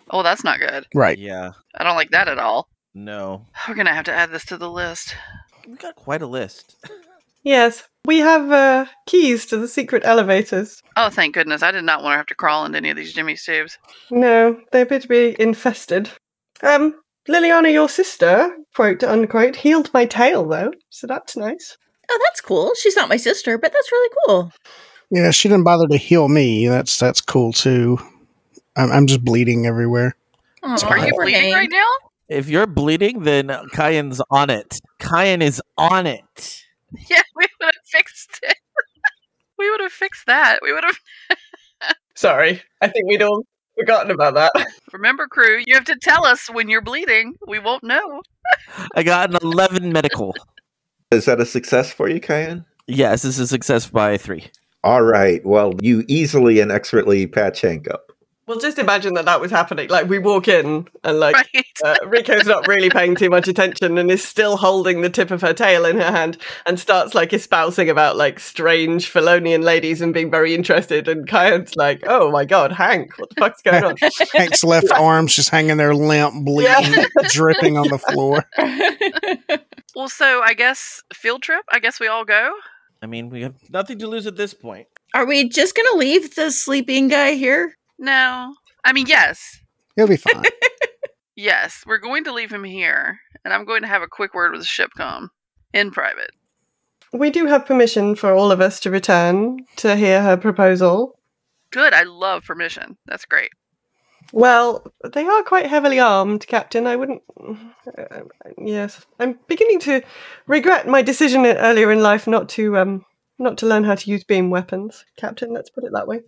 Oh, 0.09 0.23
that's 0.23 0.43
not 0.43 0.59
good. 0.59 0.85
Right. 0.93 1.17
Yeah, 1.17 1.51
I 1.75 1.83
don't 1.83 1.95
like 1.95 2.11
that 2.11 2.27
at 2.27 2.37
all. 2.39 2.67
no. 2.93 3.45
We're 3.67 3.75
going 3.75 3.87
to 3.87 3.93
have 3.93 4.05
to 4.05 4.13
add 4.13 4.31
this 4.31 4.45
to 4.45 4.57
the 4.57 4.69
list. 4.69 5.15
We 5.67 5.75
got 5.75 5.95
quite 5.95 6.21
a 6.21 6.27
list. 6.27 6.75
Yes, 7.43 7.83
we 8.05 8.19
have 8.19 8.51
uh, 8.51 8.85
keys 9.07 9.45
to 9.47 9.57
the 9.57 9.67
secret 9.67 10.03
elevators. 10.05 10.81
Oh, 10.95 11.09
thank 11.09 11.33
goodness. 11.35 11.61
I 11.61 11.71
did 11.71 11.83
not 11.83 12.01
want 12.01 12.13
to 12.13 12.17
have 12.17 12.25
to 12.27 12.35
crawl 12.35 12.65
into 12.65 12.77
any 12.79 12.89
of 12.89 12.97
these 12.97 13.13
Jimmy's 13.13 13.43
tubes. 13.43 13.77
No, 14.09 14.59
they 14.71 14.81
appear 14.81 14.99
to 14.99 15.07
be 15.07 15.35
infested. 15.39 16.09
Um, 16.63 16.95
Liliana, 17.27 17.71
your 17.71 17.89
sister, 17.89 18.49
quote 18.75 19.03
unquote, 19.03 19.55
healed 19.57 19.91
my 19.93 20.05
tail 20.05 20.47
though, 20.47 20.71
so 20.89 21.05
that's 21.07 21.35
nice. 21.37 21.77
Oh, 22.09 22.19
that's 22.25 22.41
cool. 22.41 22.73
She's 22.75 22.95
not 22.95 23.09
my 23.09 23.17
sister, 23.17 23.57
but 23.57 23.71
that's 23.73 23.91
really 23.91 24.15
cool. 24.27 24.51
Yeah, 25.11 25.31
she 25.31 25.47
didn't 25.49 25.63
bother 25.65 25.87
to 25.87 25.97
heal 25.97 26.27
me. 26.27 26.67
That's 26.67 26.97
that's 26.97 27.21
cool 27.21 27.53
too. 27.53 27.99
I'm, 28.75 28.91
I'm 28.91 29.07
just 29.07 29.23
bleeding 29.23 29.65
everywhere. 29.65 30.15
Aw, 30.63 30.87
Are 30.87 30.97
you 30.97 31.13
bleeding 31.15 31.53
right 31.53 31.69
now? 31.69 31.85
If 32.27 32.49
you're 32.49 32.67
bleeding, 32.67 33.23
then 33.23 33.51
Kyan's 33.73 34.21
on 34.31 34.49
it. 34.49 34.79
Kyan 34.99 35.41
is 35.41 35.61
on 35.77 36.07
it. 36.07 36.63
Yeah, 37.09 37.21
we 37.35 37.47
would 37.59 37.65
have 37.75 37.85
fixed 37.85 38.39
it. 38.43 38.57
we 39.57 39.69
would 39.69 39.81
have 39.81 39.91
fixed 39.91 40.25
that. 40.25 40.59
We 40.61 40.73
would 40.73 40.83
have. 40.83 40.99
Sorry, 42.15 42.61
I 42.81 42.87
think 42.87 43.07
we'd 43.07 43.21
all 43.21 43.45
forgotten 43.77 44.11
about 44.11 44.33
that. 44.35 44.51
Remember, 44.93 45.27
crew, 45.27 45.61
you 45.65 45.75
have 45.75 45.85
to 45.85 45.97
tell 46.01 46.25
us 46.25 46.49
when 46.49 46.69
you're 46.69 46.81
bleeding. 46.81 47.35
We 47.45 47.59
won't 47.59 47.83
know. 47.83 48.21
I 48.95 49.03
got 49.03 49.31
an 49.31 49.37
11 49.41 49.91
medical. 49.91 50.33
Is 51.11 51.25
that 51.25 51.39
a 51.41 51.45
success 51.45 51.91
for 51.91 52.09
you, 52.09 52.19
Kyan? 52.19 52.65
Yes, 52.87 53.23
this 53.23 53.35
is 53.35 53.39
a 53.39 53.47
success 53.47 53.87
by 53.87 54.17
three. 54.17 54.45
All 54.83 55.01
right. 55.01 55.45
Well, 55.45 55.73
you 55.81 56.05
easily 56.07 56.59
and 56.59 56.71
expertly 56.71 57.27
patch 57.27 57.61
Hank 57.61 57.89
up. 57.89 58.04
Well, 58.47 58.59
just 58.59 58.77
imagine 58.77 59.15
that 59.15 59.25
that 59.25 59.41
was 59.41 59.49
happening. 59.49 59.89
Like, 59.89 60.07
we 60.07 60.19
walk 60.19 60.47
in 60.47 60.87
and, 61.03 61.19
like, 61.19 61.35
Right? 61.35 61.65
uh, 61.83 61.95
Rico's 62.05 62.45
not 62.45 62.67
really 62.67 62.91
paying 62.91 63.15
too 63.15 63.31
much 63.31 63.47
attention 63.47 63.97
and 63.97 64.11
is 64.11 64.23
still 64.23 64.55
holding 64.57 65.01
the 65.01 65.09
tip 65.09 65.31
of 65.31 65.41
her 65.41 65.51
tail 65.53 65.83
in 65.83 65.95
her 65.97 66.11
hand 66.11 66.37
and 66.67 66.79
starts, 66.79 67.15
like, 67.15 67.33
espousing 67.33 67.89
about, 67.89 68.17
like, 68.17 68.39
strange 68.39 69.07
Felonian 69.09 69.63
ladies 69.63 69.99
and 69.99 70.13
being 70.13 70.29
very 70.29 70.53
interested. 70.53 71.07
And 71.07 71.27
Kyan's 71.27 71.75
like, 71.75 72.03
oh 72.05 72.29
my 72.29 72.45
god, 72.45 72.71
Hank, 72.71 73.17
what 73.17 73.29
the 73.29 73.35
fuck's 73.39 73.63
going 73.63 73.83
on? 73.83 73.95
Hank's 74.33 74.63
left 74.63 74.91
arm's 74.91 75.35
just 75.35 75.49
hanging 75.49 75.77
there 75.77 75.95
limp, 75.95 76.45
bleeding, 76.45 77.05
dripping 77.29 77.77
on 77.77 77.87
the 77.87 77.97
floor. 77.99 78.45
Well, 79.95 80.09
so 80.09 80.41
I 80.43 80.53
guess 80.55 81.01
field 81.13 81.41
trip. 81.41 81.63
I 81.71 81.79
guess 81.79 82.01
we 82.01 82.07
all 82.07 82.25
go. 82.25 82.53
I 83.01 83.05
mean, 83.05 83.29
we 83.29 83.43
have 83.43 83.55
nothing 83.69 83.97
to 83.99 84.07
lose 84.07 84.27
at 84.27 84.35
this 84.35 84.53
point. 84.53 84.87
Are 85.13 85.25
we 85.25 85.47
just 85.47 85.73
gonna 85.73 85.97
leave 85.97 86.35
the 86.35 86.51
sleeping 86.51 87.07
guy 87.07 87.31
here? 87.35 87.77
No, 87.97 88.53
I 88.83 88.93
mean 88.93 89.07
yes, 89.07 89.59
He'll 89.95 90.07
be 90.07 90.17
fine. 90.17 90.43
yes. 91.35 91.83
We're 91.85 91.97
going 91.97 92.25
to 92.25 92.33
leave 92.33 92.51
him 92.51 92.63
here, 92.63 93.19
and 93.43 93.53
I'm 93.53 93.65
going 93.65 93.81
to 93.81 93.87
have 93.87 94.01
a 94.01 94.07
quick 94.07 94.33
word 94.33 94.51
with 94.51 94.65
Shipcom 94.65 95.29
in 95.73 95.91
private. 95.91 96.31
We 97.13 97.29
do 97.29 97.45
have 97.45 97.65
permission 97.65 98.15
for 98.15 98.33
all 98.33 98.51
of 98.51 98.59
us 98.59 98.79
to 98.81 98.91
return 98.91 99.59
to 99.77 99.95
hear 99.95 100.21
her 100.21 100.35
proposal. 100.35 101.17
Good. 101.71 101.93
I 101.93 102.03
love 102.03 102.43
permission. 102.43 102.97
That's 103.05 103.25
great. 103.25 103.51
Well, 104.33 104.91
they 105.13 105.25
are 105.25 105.43
quite 105.43 105.67
heavily 105.67 105.99
armed, 105.99 106.45
Captain. 106.47 106.87
I 106.87 106.95
wouldn't. 106.95 107.21
Uh, 107.97 108.21
yes, 108.57 109.05
I'm 109.19 109.39
beginning 109.47 109.79
to 109.81 110.01
regret 110.47 110.87
my 110.87 111.01
decision 111.01 111.45
earlier 111.45 111.91
in 111.91 112.01
life 112.01 112.25
not 112.27 112.49
to 112.49 112.77
um 112.77 113.05
not 113.37 113.57
to 113.59 113.67
learn 113.67 113.83
how 113.83 113.95
to 113.95 114.09
use 114.09 114.23
beam 114.23 114.49
weapons, 114.49 115.05
Captain. 115.15 115.53
Let's 115.53 115.69
put 115.69 115.83
it 115.83 115.91
that 115.93 116.07
way. 116.07 116.21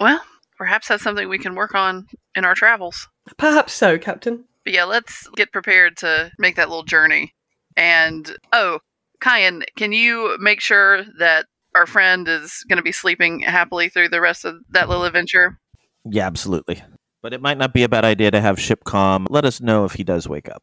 Well, 0.00 0.22
perhaps 0.56 0.88
that's 0.88 1.02
something 1.02 1.28
we 1.28 1.38
can 1.38 1.54
work 1.54 1.74
on 1.74 2.06
in 2.34 2.44
our 2.44 2.54
travels. 2.54 3.08
Perhaps 3.36 3.72
so, 3.72 3.98
Captain. 3.98 4.44
But 4.64 4.72
yeah, 4.72 4.84
let's 4.84 5.28
get 5.36 5.52
prepared 5.52 5.96
to 5.98 6.30
make 6.38 6.56
that 6.56 6.68
little 6.68 6.84
journey. 6.84 7.34
And 7.76 8.36
oh, 8.52 8.80
Kyan, 9.20 9.64
can 9.76 9.92
you 9.92 10.36
make 10.40 10.60
sure 10.60 11.04
that 11.18 11.46
our 11.74 11.86
friend 11.86 12.28
is 12.28 12.64
going 12.68 12.76
to 12.76 12.82
be 12.82 12.92
sleeping 12.92 13.40
happily 13.40 13.88
through 13.88 14.10
the 14.10 14.20
rest 14.20 14.44
of 14.44 14.56
that 14.70 14.88
little 14.88 15.04
adventure? 15.04 15.58
Yeah, 16.04 16.26
absolutely. 16.26 16.82
But 17.22 17.32
it 17.32 17.40
might 17.40 17.58
not 17.58 17.72
be 17.72 17.84
a 17.84 17.88
bad 17.88 18.04
idea 18.04 18.30
to 18.30 18.40
have 18.40 18.56
Shipcom 18.56 19.26
let 19.30 19.44
us 19.44 19.60
know 19.60 19.84
if 19.84 19.92
he 19.92 20.04
does 20.04 20.28
wake 20.28 20.48
up. 20.48 20.62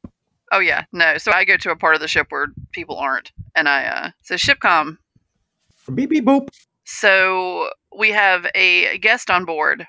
Oh 0.52 0.60
yeah, 0.60 0.86
no. 0.92 1.18
So 1.18 1.32
I 1.32 1.46
go 1.46 1.58
to 1.58 1.72
a 1.72 1.76
part 1.76 1.96
of 1.96 2.02
the 2.02 2.08
ship 2.08 2.28
where 2.30 2.48
people 2.72 2.98
aren't, 2.98 3.32
and 3.56 3.70
I 3.70 3.86
uh 3.86 4.10
so 4.24 4.36
shipcom. 4.36 4.98
Beep 5.94 6.10
beep 6.10 6.26
boop. 6.26 6.50
So 6.92 7.70
we 7.98 8.12
have 8.12 8.48
a 8.56 8.98
guest 8.98 9.30
on 9.30 9.46
board 9.46 9.86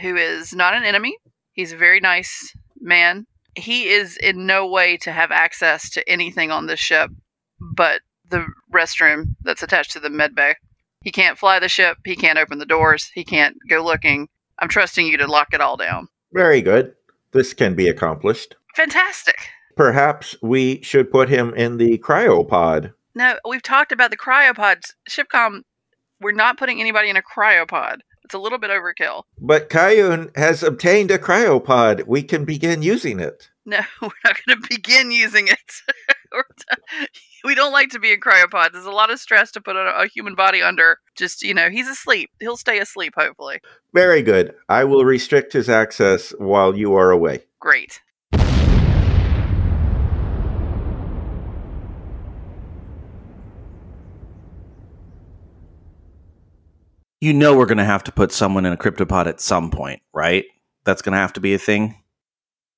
who 0.00 0.16
is 0.16 0.54
not 0.54 0.74
an 0.74 0.84
enemy. 0.84 1.16
He's 1.52 1.72
a 1.72 1.76
very 1.76 2.00
nice 2.00 2.52
man. 2.80 3.26
He 3.56 3.88
is 3.88 4.16
in 4.16 4.46
no 4.46 4.66
way 4.66 4.96
to 4.98 5.12
have 5.12 5.30
access 5.30 5.90
to 5.90 6.08
anything 6.08 6.50
on 6.50 6.66
this 6.66 6.80
ship 6.80 7.10
but 7.60 8.02
the 8.28 8.46
restroom 8.72 9.34
that's 9.42 9.62
attached 9.62 9.92
to 9.92 10.00
the 10.00 10.10
med 10.10 10.34
bay. 10.34 10.54
He 11.02 11.12
can't 11.12 11.38
fly 11.38 11.58
the 11.58 11.68
ship. 11.68 11.98
He 12.04 12.16
can't 12.16 12.38
open 12.38 12.58
the 12.58 12.66
doors. 12.66 13.10
He 13.14 13.24
can't 13.24 13.56
go 13.68 13.84
looking. 13.84 14.28
I'm 14.58 14.68
trusting 14.68 15.06
you 15.06 15.16
to 15.18 15.26
lock 15.26 15.52
it 15.52 15.60
all 15.60 15.76
down. 15.76 16.08
Very 16.32 16.62
good. 16.62 16.94
This 17.32 17.52
can 17.52 17.74
be 17.74 17.88
accomplished. 17.88 18.56
Fantastic. 18.74 19.36
Perhaps 19.76 20.36
we 20.40 20.80
should 20.82 21.10
put 21.10 21.28
him 21.28 21.52
in 21.54 21.76
the 21.76 21.98
cryopod. 21.98 22.92
No, 23.14 23.38
we've 23.46 23.62
talked 23.62 23.92
about 23.92 24.10
the 24.10 24.16
cryopods. 24.16 24.92
Shipcom, 25.08 25.62
we're 26.24 26.32
not 26.32 26.58
putting 26.58 26.80
anybody 26.80 27.10
in 27.10 27.16
a 27.16 27.22
cryopod. 27.22 27.98
It's 28.24 28.34
a 28.34 28.38
little 28.38 28.58
bit 28.58 28.70
overkill. 28.70 29.24
But 29.38 29.68
Kyan 29.68 30.30
has 30.34 30.62
obtained 30.62 31.10
a 31.10 31.18
cryopod. 31.18 32.06
We 32.06 32.22
can 32.22 32.46
begin 32.46 32.82
using 32.82 33.20
it. 33.20 33.50
No, 33.66 33.80
we're 34.02 34.08
not 34.24 34.40
going 34.44 34.60
to 34.60 34.68
begin 34.68 35.12
using 35.12 35.48
it. 35.48 35.72
We 37.44 37.54
don't 37.54 37.72
like 37.72 37.90
to 37.90 37.98
be 37.98 38.10
in 38.10 38.20
cryopods. 38.20 38.72
There's 38.72 38.86
a 38.86 38.90
lot 38.90 39.10
of 39.10 39.20
stress 39.20 39.50
to 39.52 39.60
put 39.60 39.76
a, 39.76 40.00
a 40.00 40.06
human 40.06 40.34
body 40.34 40.62
under. 40.62 40.98
Just, 41.14 41.42
you 41.42 41.52
know, 41.52 41.68
he's 41.68 41.88
asleep. 41.88 42.30
He'll 42.40 42.56
stay 42.56 42.78
asleep, 42.78 43.12
hopefully. 43.14 43.60
Very 43.92 44.22
good. 44.22 44.54
I 44.70 44.84
will 44.84 45.04
restrict 45.04 45.52
his 45.52 45.68
access 45.68 46.30
while 46.38 46.74
you 46.74 46.94
are 46.94 47.10
away. 47.10 47.44
Great. 47.60 48.00
You 57.24 57.32
know 57.32 57.56
we're 57.56 57.64
going 57.64 57.78
to 57.78 57.86
have 57.86 58.04
to 58.04 58.12
put 58.12 58.32
someone 58.32 58.66
in 58.66 58.74
a 58.74 58.76
cryptopod 58.76 59.24
at 59.24 59.40
some 59.40 59.70
point, 59.70 60.02
right? 60.12 60.44
That's 60.84 61.00
going 61.00 61.14
to 61.14 61.18
have 61.18 61.32
to 61.32 61.40
be 61.40 61.54
a 61.54 61.58
thing. 61.58 61.94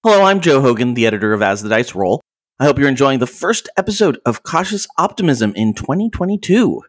Hello, 0.05 0.23
I'm 0.23 0.39
Joe 0.39 0.61
Hogan, 0.61 0.95
the 0.95 1.05
editor 1.05 1.33
of 1.33 1.43
As 1.43 1.65
the 1.65 1.69
Dice 1.69 1.97
Roll. 1.97 2.21
I 2.61 2.65
hope 2.65 2.79
you're 2.79 2.87
enjoying 2.87 3.19
the 3.19 3.27
first 3.27 3.69
episode 3.77 4.21
of 4.25 4.45
Cautious 4.45 4.87
Optimism 4.99 5.53
in 5.57 5.75
2022. 5.75 6.81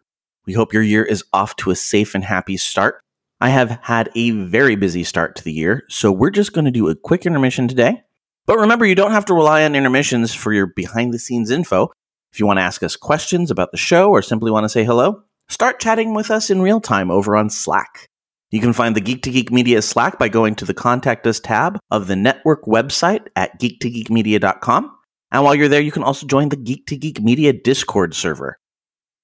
We 0.46 0.52
hope 0.52 0.72
your 0.72 0.84
year 0.84 1.02
is 1.02 1.24
off 1.32 1.56
to 1.56 1.72
a 1.72 1.74
safe 1.74 2.14
and 2.14 2.22
happy 2.22 2.56
start. 2.56 3.00
I 3.40 3.48
have 3.48 3.80
had 3.82 4.08
a 4.14 4.30
very 4.30 4.76
busy 4.76 5.02
start 5.02 5.34
to 5.34 5.42
the 5.42 5.52
year, 5.52 5.82
so 5.88 6.12
we're 6.12 6.30
just 6.30 6.52
going 6.52 6.66
to 6.66 6.70
do 6.70 6.88
a 6.88 6.94
quick 6.94 7.26
intermission 7.26 7.66
today. 7.66 8.04
But 8.46 8.58
remember, 8.58 8.86
you 8.86 8.94
don't 8.94 9.10
have 9.10 9.24
to 9.24 9.34
rely 9.34 9.64
on 9.64 9.74
intermissions 9.74 10.32
for 10.32 10.52
your 10.52 10.68
behind 10.68 11.12
the 11.12 11.18
scenes 11.18 11.50
info. 11.50 11.90
If 12.32 12.38
you 12.38 12.46
want 12.46 12.58
to 12.58 12.62
ask 12.62 12.84
us 12.84 12.94
questions 12.94 13.50
about 13.50 13.72
the 13.72 13.78
show 13.78 14.10
or 14.10 14.22
simply 14.22 14.52
want 14.52 14.62
to 14.62 14.68
say 14.68 14.84
hello, 14.84 15.24
start 15.48 15.80
chatting 15.80 16.14
with 16.14 16.30
us 16.30 16.50
in 16.50 16.62
real 16.62 16.80
time 16.80 17.10
over 17.10 17.36
on 17.36 17.50
Slack. 17.50 18.08
You 18.50 18.60
can 18.60 18.72
find 18.72 18.96
the 18.96 19.00
Geek 19.00 19.22
to 19.24 19.30
Geek 19.30 19.50
Media 19.50 19.82
Slack 19.82 20.18
by 20.18 20.28
going 20.28 20.54
to 20.56 20.64
the 20.64 20.74
Contact 20.74 21.26
Us 21.26 21.38
tab 21.38 21.78
of 21.90 22.06
the 22.06 22.16
network 22.16 22.64
website 22.64 23.26
at 23.36 23.60
geektogeekmedia.com. 23.60 24.90
And 25.30 25.44
while 25.44 25.54
you're 25.54 25.68
there, 25.68 25.82
you 25.82 25.92
can 25.92 26.02
also 26.02 26.26
join 26.26 26.48
the 26.48 26.56
Geek 26.56 26.86
to 26.86 26.96
Geek 26.96 27.20
Media 27.20 27.52
Discord 27.52 28.14
server. 28.14 28.58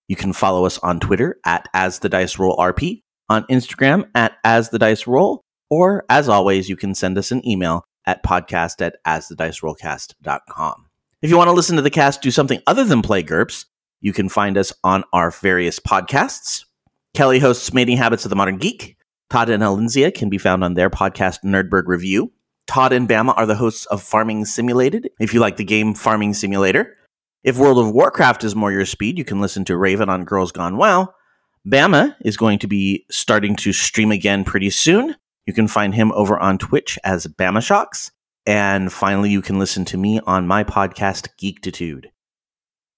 You 0.09 0.17
can 0.17 0.35
follow 0.35 0.67
us 0.67 0.79
on 0.79 1.01
Twitter 1.01 1.39
at 1.47 1.69
As 1.73 2.01
the 2.01 2.11
Dice 2.11 2.39
Roll 2.39 2.57
RP, 2.59 3.01
on 3.31 3.45
Instagram 3.45 4.09
at 4.15 4.33
As 4.45 4.69
the 4.69 4.79
Dice 4.79 5.07
Roll, 5.07 5.41
or 5.71 6.05
as 6.11 6.29
always, 6.29 6.69
you 6.69 6.77
can 6.77 6.95
send 6.95 7.17
us 7.17 7.33
an 7.33 7.47
email 7.49 7.85
at 8.07 8.23
podcast 8.23 8.83
at 8.83 8.97
asthedicerollcast.com. 9.07 10.87
If 11.23 11.31
you 11.31 11.39
want 11.39 11.49
to 11.49 11.55
listen 11.55 11.77
to 11.77 11.83
the 11.83 11.89
cast 11.89 12.21
do 12.21 12.31
something 12.31 12.61
other 12.67 12.85
than 12.85 13.01
play 13.01 13.23
GURPS, 13.23 13.65
you 14.05 14.13
can 14.13 14.29
find 14.29 14.59
us 14.59 14.71
on 14.85 15.03
our 15.15 15.31
various 15.31 15.81
podcasts. 15.81 16.67
Kelly 17.15 17.39
hosts 17.39 17.73
Mating 17.73 17.97
Habits 17.97 18.27
of 18.27 18.29
the 18.29 18.37
Modern 18.37 18.59
Geek. 18.59 18.99
Todd 19.31 19.49
and 19.49 19.63
Alinzia 19.63 20.15
can 20.15 20.29
be 20.29 20.37
found 20.37 20.63
on 20.63 20.75
their 20.75 20.91
podcast 20.91 21.39
Nerdberg 21.43 21.85
Review. 21.87 22.31
Todd 22.67 22.93
and 22.93 23.09
Bama 23.09 23.33
are 23.35 23.47
the 23.47 23.55
hosts 23.55 23.87
of 23.87 24.03
Farming 24.03 24.45
Simulated, 24.45 25.09
if 25.19 25.33
you 25.33 25.41
like 25.41 25.57
the 25.57 25.65
game 25.65 25.95
Farming 25.95 26.35
Simulator. 26.35 26.95
If 27.45 27.57
World 27.57 27.79
of 27.79 27.93
Warcraft 27.93 28.45
is 28.45 28.55
more 28.55 28.71
your 28.71 28.85
speed, 28.85 29.17
you 29.17 29.25
can 29.25 29.41
listen 29.41 29.65
to 29.65 29.77
Raven 29.77 30.11
on 30.11 30.27
Girls 30.27 30.53
Gone 30.53 30.77
WoW. 30.77 31.09
Bama 31.67 32.15
is 32.21 32.37
going 32.37 32.59
to 32.59 32.67
be 32.67 33.07
starting 33.11 33.57
to 33.57 33.73
stream 33.73 34.13
again 34.13 34.45
pretty 34.45 34.69
soon. 34.69 35.17
You 35.47 35.55
can 35.55 35.67
find 35.67 35.95
him 35.95 36.13
over 36.13 36.39
on 36.39 36.59
Twitch 36.59 36.99
as 37.05 37.27
Bama 37.27 37.63
Shocks. 37.63 38.13
And 38.45 38.93
finally, 38.93 39.31
you 39.31 39.41
can 39.41 39.59
listen 39.59 39.87
to 39.87 39.97
me 39.97 40.21
on 40.27 40.47
my 40.47 40.63
podcast, 40.63 41.29
Geektitude. 41.41 42.11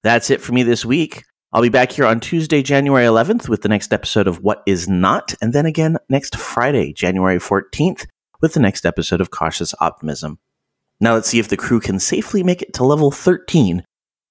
That's 0.06 0.30
it 0.30 0.40
for 0.40 0.52
me 0.52 0.62
this 0.62 0.84
week. 0.84 1.24
I'll 1.52 1.62
be 1.62 1.68
back 1.68 1.90
here 1.90 2.06
on 2.06 2.20
Tuesday, 2.20 2.62
January 2.62 3.04
11th 3.04 3.48
with 3.48 3.62
the 3.62 3.68
next 3.68 3.92
episode 3.92 4.28
of 4.28 4.40
What 4.40 4.62
Is 4.64 4.88
Not, 4.88 5.34
and 5.42 5.52
then 5.52 5.66
again 5.66 5.96
next 6.08 6.36
Friday, 6.36 6.92
January 6.92 7.38
14th, 7.38 8.06
with 8.40 8.54
the 8.54 8.60
next 8.60 8.86
episode 8.86 9.20
of 9.20 9.32
Cautious 9.32 9.74
Optimism. 9.80 10.38
Now 11.00 11.14
let's 11.14 11.28
see 11.28 11.40
if 11.40 11.48
the 11.48 11.56
crew 11.56 11.80
can 11.80 11.98
safely 11.98 12.44
make 12.44 12.62
it 12.62 12.72
to 12.74 12.84
level 12.84 13.10
13 13.10 13.84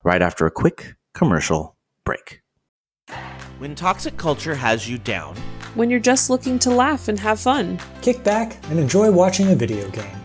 right 0.05 0.21
after 0.21 0.45
a 0.45 0.49
quick 0.49 0.95
commercial 1.13 1.75
break. 2.05 2.39
When 3.57 3.75
toxic 3.75 4.15
culture 4.15 4.55
has 4.55 4.87
you 4.87 4.97
down, 4.97 5.35
when 5.73 5.89
you're 5.89 5.99
just 5.99 6.29
looking 6.29 6.57
to 6.59 6.69
laugh 6.69 7.09
and 7.09 7.19
have 7.19 7.41
fun. 7.41 7.81
Kick 8.01 8.23
back 8.23 8.55
and 8.69 8.79
enjoy 8.79 9.11
watching 9.11 9.51
a 9.51 9.55
video 9.55 9.89
game. 9.89 10.24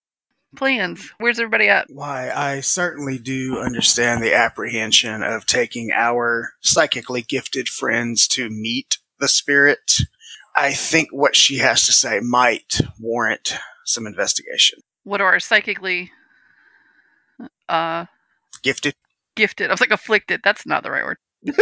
plans? 0.55 1.11
Where's 1.17 1.39
everybody 1.39 1.67
at? 1.67 1.87
Why, 1.89 2.31
I 2.31 2.61
certainly 2.61 3.17
do 3.17 3.59
understand 3.59 4.23
the 4.23 4.33
apprehension 4.33 5.23
of 5.23 5.45
taking 5.45 5.91
our 5.91 6.53
psychically 6.61 7.21
gifted 7.21 7.69
friends 7.69 8.27
to 8.29 8.49
meet 8.49 8.97
the 9.19 9.27
spirit. 9.27 9.99
I 10.55 10.73
think 10.73 11.09
what 11.11 11.35
she 11.35 11.57
has 11.57 11.85
to 11.85 11.93
say 11.93 12.19
might 12.19 12.81
warrant 12.99 13.55
some 13.85 14.05
investigation. 14.05 14.79
What 15.03 15.21
are 15.21 15.27
our 15.27 15.39
psychically 15.39 16.11
uh 17.69 18.05
gifted? 18.63 18.95
Gifted. 19.35 19.69
I 19.69 19.73
was 19.73 19.81
like 19.81 19.91
afflicted. 19.91 20.41
That's 20.43 20.65
not 20.65 20.83
the 20.83 20.91
right 20.91 21.05
word. 21.05 21.17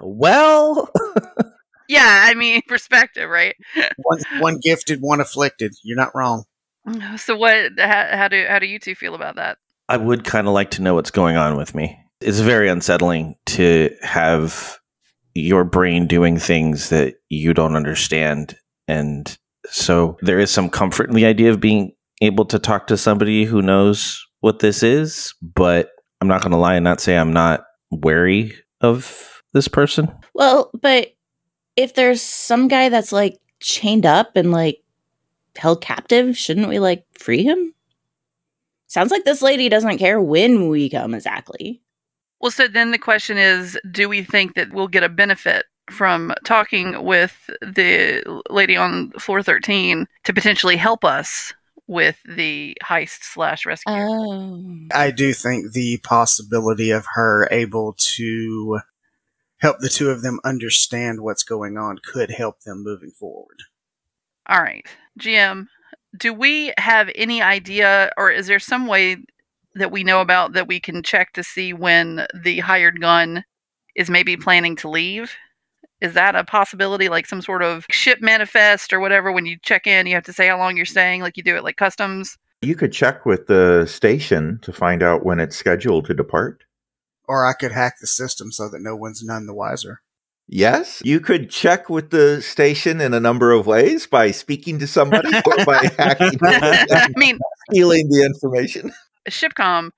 well, 0.00 0.90
yeah, 1.88 2.24
I 2.26 2.34
mean 2.34 2.62
perspective, 2.68 3.28
right? 3.28 3.54
one, 3.98 4.20
one 4.38 4.58
gifted, 4.62 5.00
one 5.00 5.20
afflicted. 5.20 5.74
You're 5.82 5.96
not 5.98 6.14
wrong. 6.14 6.44
So 7.16 7.36
what? 7.36 7.72
How, 7.78 8.08
how 8.12 8.28
do 8.28 8.44
how 8.48 8.58
do 8.58 8.66
you 8.66 8.78
two 8.78 8.94
feel 8.94 9.14
about 9.14 9.36
that? 9.36 9.58
I 9.88 9.96
would 9.96 10.24
kind 10.24 10.46
of 10.46 10.54
like 10.54 10.70
to 10.72 10.82
know 10.82 10.94
what's 10.94 11.10
going 11.10 11.36
on 11.36 11.56
with 11.56 11.74
me. 11.74 11.98
It's 12.20 12.40
very 12.40 12.68
unsettling 12.68 13.36
to 13.46 13.90
have 14.02 14.78
your 15.34 15.64
brain 15.64 16.06
doing 16.06 16.38
things 16.38 16.90
that 16.90 17.14
you 17.28 17.54
don't 17.54 17.76
understand, 17.76 18.56
and 18.88 19.36
so 19.66 20.16
there 20.20 20.38
is 20.38 20.50
some 20.50 20.68
comfort 20.68 21.08
in 21.08 21.14
the 21.14 21.26
idea 21.26 21.50
of 21.50 21.60
being 21.60 21.92
able 22.20 22.44
to 22.46 22.58
talk 22.58 22.86
to 22.88 22.96
somebody 22.96 23.44
who 23.44 23.62
knows 23.62 24.24
what 24.40 24.58
this 24.58 24.82
is. 24.82 25.34
But 25.42 25.90
I'm 26.20 26.28
not 26.28 26.42
going 26.42 26.52
to 26.52 26.58
lie 26.58 26.74
and 26.74 26.84
not 26.84 27.00
say 27.00 27.16
I'm 27.16 27.32
not 27.32 27.64
wary 27.90 28.54
of 28.80 29.42
this 29.52 29.68
person. 29.68 30.12
Well, 30.34 30.70
but 30.80 31.14
if 31.76 31.94
there's 31.94 32.22
some 32.22 32.68
guy 32.68 32.88
that's 32.88 33.12
like 33.12 33.38
chained 33.60 34.06
up 34.06 34.36
and 34.36 34.52
like 34.52 34.83
held 35.56 35.80
captive, 35.80 36.36
shouldn't 36.36 36.68
we 36.68 36.78
like 36.78 37.04
free 37.18 37.42
him? 37.42 37.74
Sounds 38.86 39.10
like 39.10 39.24
this 39.24 39.42
lady 39.42 39.68
doesn't 39.68 39.98
care 39.98 40.20
when 40.20 40.68
we 40.68 40.88
come 40.88 41.14
exactly. 41.14 41.82
Well, 42.40 42.50
so 42.50 42.68
then 42.68 42.90
the 42.90 42.98
question 42.98 43.38
is 43.38 43.78
do 43.90 44.08
we 44.08 44.22
think 44.22 44.54
that 44.54 44.72
we'll 44.72 44.88
get 44.88 45.02
a 45.02 45.08
benefit 45.08 45.66
from 45.90 46.32
talking 46.44 47.04
with 47.04 47.50
the 47.60 48.22
lady 48.50 48.76
on 48.76 49.10
floor 49.12 49.42
13 49.42 50.06
to 50.24 50.32
potentially 50.32 50.76
help 50.76 51.04
us 51.04 51.52
with 51.86 52.16
the 52.24 52.76
heist 52.82 53.22
slash 53.22 53.66
rescue? 53.66 53.94
Oh. 53.94 54.62
I 54.92 55.10
do 55.10 55.32
think 55.32 55.72
the 55.72 55.98
possibility 56.02 56.90
of 56.90 57.06
her 57.14 57.48
able 57.50 57.94
to 58.16 58.80
help 59.58 59.78
the 59.80 59.88
two 59.88 60.10
of 60.10 60.22
them 60.22 60.40
understand 60.44 61.20
what's 61.20 61.42
going 61.42 61.76
on 61.76 61.98
could 62.04 62.30
help 62.30 62.60
them 62.60 62.82
moving 62.82 63.10
forward. 63.10 63.62
All 64.46 64.60
right. 64.60 64.86
GM, 65.20 65.66
do 66.16 66.32
we 66.32 66.72
have 66.78 67.10
any 67.14 67.42
idea, 67.42 68.12
or 68.16 68.30
is 68.30 68.46
there 68.46 68.58
some 68.58 68.86
way 68.86 69.16
that 69.74 69.90
we 69.90 70.04
know 70.04 70.20
about 70.20 70.52
that 70.52 70.68
we 70.68 70.78
can 70.80 71.02
check 71.02 71.32
to 71.32 71.42
see 71.42 71.72
when 71.72 72.26
the 72.34 72.60
hired 72.60 73.00
gun 73.00 73.44
is 73.96 74.10
maybe 74.10 74.36
planning 74.36 74.76
to 74.76 74.88
leave? 74.88 75.32
Is 76.00 76.14
that 76.14 76.36
a 76.36 76.44
possibility, 76.44 77.08
like 77.08 77.26
some 77.26 77.40
sort 77.40 77.62
of 77.62 77.86
ship 77.90 78.20
manifest 78.20 78.92
or 78.92 79.00
whatever? 79.00 79.32
When 79.32 79.46
you 79.46 79.56
check 79.62 79.86
in, 79.86 80.06
you 80.06 80.14
have 80.14 80.24
to 80.24 80.32
say 80.32 80.48
how 80.48 80.58
long 80.58 80.76
you're 80.76 80.86
staying, 80.86 81.22
like 81.22 81.36
you 81.36 81.42
do 81.42 81.56
at 81.56 81.64
like 81.64 81.76
customs. 81.76 82.36
You 82.62 82.74
could 82.74 82.92
check 82.92 83.26
with 83.26 83.46
the 83.46 83.86
station 83.86 84.58
to 84.62 84.72
find 84.72 85.02
out 85.02 85.24
when 85.24 85.40
it's 85.40 85.56
scheduled 85.56 86.06
to 86.06 86.14
depart. 86.14 86.64
Or 87.26 87.46
I 87.46 87.54
could 87.54 87.72
hack 87.72 87.96
the 88.00 88.06
system 88.06 88.52
so 88.52 88.68
that 88.68 88.82
no 88.82 88.94
one's 88.94 89.22
none 89.22 89.46
the 89.46 89.54
wiser. 89.54 90.00
Yes, 90.46 91.00
you 91.04 91.20
could 91.20 91.48
check 91.48 91.88
with 91.88 92.10
the 92.10 92.42
station 92.42 93.00
in 93.00 93.14
a 93.14 93.20
number 93.20 93.52
of 93.52 93.66
ways 93.66 94.06
by 94.06 94.30
speaking 94.30 94.78
to 94.80 94.86
somebody 94.86 95.28
or 95.46 95.64
by 95.64 95.90
hacking. 95.98 96.38
I 96.42 97.08
mean, 97.16 97.38
stealing 97.70 98.08
the 98.10 98.24
information. 98.24 98.92
Shipcom, 99.28 99.90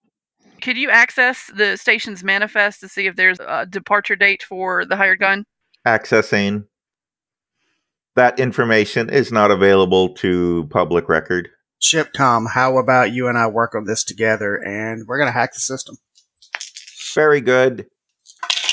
could 0.62 0.76
you 0.76 0.88
access 0.88 1.50
the 1.54 1.76
station's 1.76 2.22
manifest 2.22 2.80
to 2.80 2.88
see 2.88 3.06
if 3.06 3.16
there's 3.16 3.40
a 3.40 3.66
departure 3.66 4.16
date 4.16 4.42
for 4.42 4.84
the 4.84 4.96
hired 4.96 5.18
gun? 5.18 5.44
Accessing. 5.86 6.66
That 8.14 8.38
information 8.38 9.10
is 9.10 9.30
not 9.30 9.50
available 9.50 10.14
to 10.14 10.68
public 10.70 11.08
record. 11.08 11.50
Shipcom, 11.82 12.50
how 12.54 12.78
about 12.78 13.12
you 13.12 13.28
and 13.28 13.36
I 13.36 13.46
work 13.46 13.74
on 13.74 13.84
this 13.84 14.02
together 14.04 14.56
and 14.56 15.06
we're 15.06 15.18
going 15.18 15.28
to 15.28 15.38
hack 15.38 15.52
the 15.52 15.60
system? 15.60 15.96
Very 17.14 17.40
good. 17.40 17.86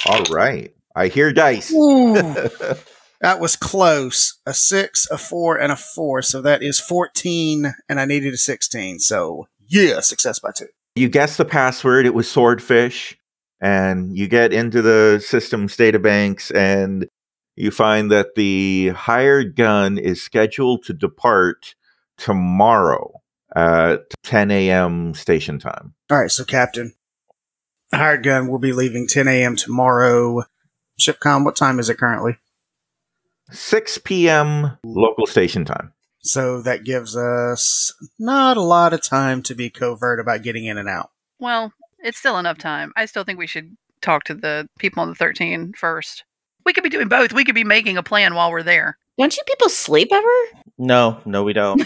All 0.06 0.24
right. 0.32 0.74
I 0.96 1.08
hear 1.08 1.34
dice. 1.34 1.74
That 3.24 3.40
was 3.40 3.56
close. 3.56 4.38
A 4.46 4.54
six, 4.54 5.08
a 5.10 5.18
four, 5.18 5.58
and 5.58 5.72
a 5.72 5.78
four. 5.78 6.22
So 6.22 6.42
that 6.42 6.62
is 6.62 6.82
14, 6.82 7.74
and 7.88 8.00
I 8.00 8.04
needed 8.04 8.34
a 8.34 8.38
16. 8.38 9.00
So, 9.00 9.48
yeah, 9.66 10.02
success 10.02 10.40
by 10.40 10.52
two. 10.54 10.68
You 10.96 11.08
guess 11.08 11.38
the 11.38 11.46
password. 11.46 12.06
It 12.06 12.14
was 12.14 12.30
swordfish. 12.30 13.18
And 13.62 14.16
you 14.18 14.28
get 14.28 14.52
into 14.52 14.82
the 14.82 15.24
system's 15.26 15.78
databanks 15.78 16.54
and 16.54 17.08
you 17.56 17.72
find 17.72 18.12
that 18.12 18.36
the 18.36 18.90
hired 18.90 19.56
gun 19.56 19.98
is 19.98 20.22
scheduled 20.22 20.84
to 20.84 20.94
depart 20.94 21.76
tomorrow 22.18 23.22
at 23.56 24.02
10 24.26 24.52
a.m. 24.52 25.14
station 25.14 25.60
time. 25.60 25.94
All 26.12 26.20
right, 26.20 26.30
so 26.30 26.44
Captain, 26.44 26.94
hired 27.94 28.24
gun 28.24 28.50
will 28.50 28.60
be 28.60 28.74
leaving 28.74 29.08
10 29.08 29.30
a.m. 29.30 29.56
tomorrow. 29.56 30.44
Shipcom, 31.00 31.46
what 31.46 31.56
time 31.56 31.80
is 31.80 31.90
it 31.90 31.98
currently? 31.98 32.38
6 33.52 34.00
p.m. 34.00 34.78
local 34.84 35.26
station 35.26 35.66
time. 35.66 35.94
So 36.22 36.62
that 36.62 36.86
gives 36.86 37.18
us 37.18 37.94
not 38.18 38.56
a 38.56 38.62
lot 38.62 38.94
of 38.94 39.04
time 39.04 39.44
to 39.44 39.56
be 39.56 39.70
covert 39.70 40.20
about 40.20 40.42
getting 40.42 40.66
in 40.66 40.78
and 40.78 40.88
out. 40.88 41.10
Well, 41.40 41.74
it's 42.00 42.18
still 42.18 42.38
enough 42.40 42.58
time. 42.58 42.94
I 42.96 43.06
still 43.06 43.24
think 43.24 43.38
we 43.38 43.48
should 43.48 43.76
talk 44.02 44.24
to 44.26 44.34
the 44.34 44.68
people 44.80 45.02
on 45.02 45.10
the 45.10 45.16
13 45.16 45.74
first. 45.78 46.24
We 46.66 46.72
could 46.72 46.84
be 46.84 46.90
doing 46.90 47.10
both. 47.10 47.34
We 47.34 47.44
could 47.44 47.56
be 47.56 47.66
making 47.66 47.98
a 47.98 48.04
plan 48.04 48.36
while 48.36 48.52
we're 48.52 48.64
there. 48.64 48.98
Don't 49.18 49.36
you 49.36 49.44
people 49.46 49.70
sleep 49.70 50.10
ever? 50.12 50.62
No, 50.78 51.20
no, 51.26 51.44
we 51.44 51.54
don't. 51.54 51.84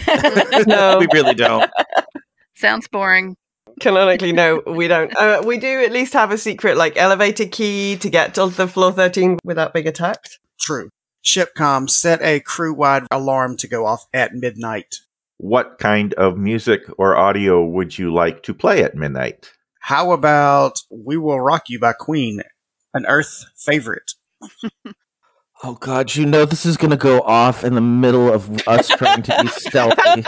No. 0.66 0.98
we 1.00 1.08
really 1.12 1.34
don't. 1.34 1.70
Sounds 2.54 2.88
boring. 2.88 3.36
Canonically, 3.80 4.32
no, 4.32 4.62
we 4.66 4.88
don't. 4.88 5.14
Uh, 5.16 5.42
we 5.44 5.58
do 5.58 5.82
at 5.82 5.92
least 5.92 6.12
have 6.12 6.30
a 6.30 6.38
secret, 6.38 6.76
like 6.76 6.96
elevator 6.96 7.46
key 7.46 7.96
to 7.96 8.10
get 8.10 8.34
to 8.34 8.46
the 8.46 8.66
floor 8.66 8.92
13 8.92 9.38
without 9.44 9.72
being 9.72 9.86
attacked. 9.86 10.38
True. 10.58 10.90
Shipcom, 11.24 11.90
set 11.90 12.22
a 12.22 12.40
crew 12.40 12.72
wide 12.74 13.06
alarm 13.10 13.56
to 13.58 13.68
go 13.68 13.86
off 13.86 14.06
at 14.14 14.34
midnight. 14.34 14.96
What 15.36 15.78
kind 15.78 16.14
of 16.14 16.38
music 16.38 16.82
or 16.96 17.16
audio 17.16 17.64
would 17.64 17.98
you 17.98 18.12
like 18.12 18.42
to 18.44 18.54
play 18.54 18.82
at 18.82 18.94
midnight? 18.94 19.52
How 19.80 20.12
about 20.12 20.80
We 20.90 21.16
Will 21.16 21.40
Rock 21.40 21.68
You 21.68 21.78
by 21.78 21.92
Queen, 21.92 22.42
an 22.94 23.06
Earth 23.06 23.44
favorite? 23.56 24.12
Oh 25.64 25.74
God, 25.74 26.14
you 26.14 26.24
know 26.24 26.44
this 26.44 26.64
is 26.64 26.76
gonna 26.76 26.96
go 26.96 27.20
off 27.22 27.64
in 27.64 27.74
the 27.74 27.80
middle 27.80 28.32
of 28.32 28.48
us 28.68 28.88
trying 28.88 29.22
to 29.22 29.42
be 29.42 29.48
stealthy. 29.48 29.96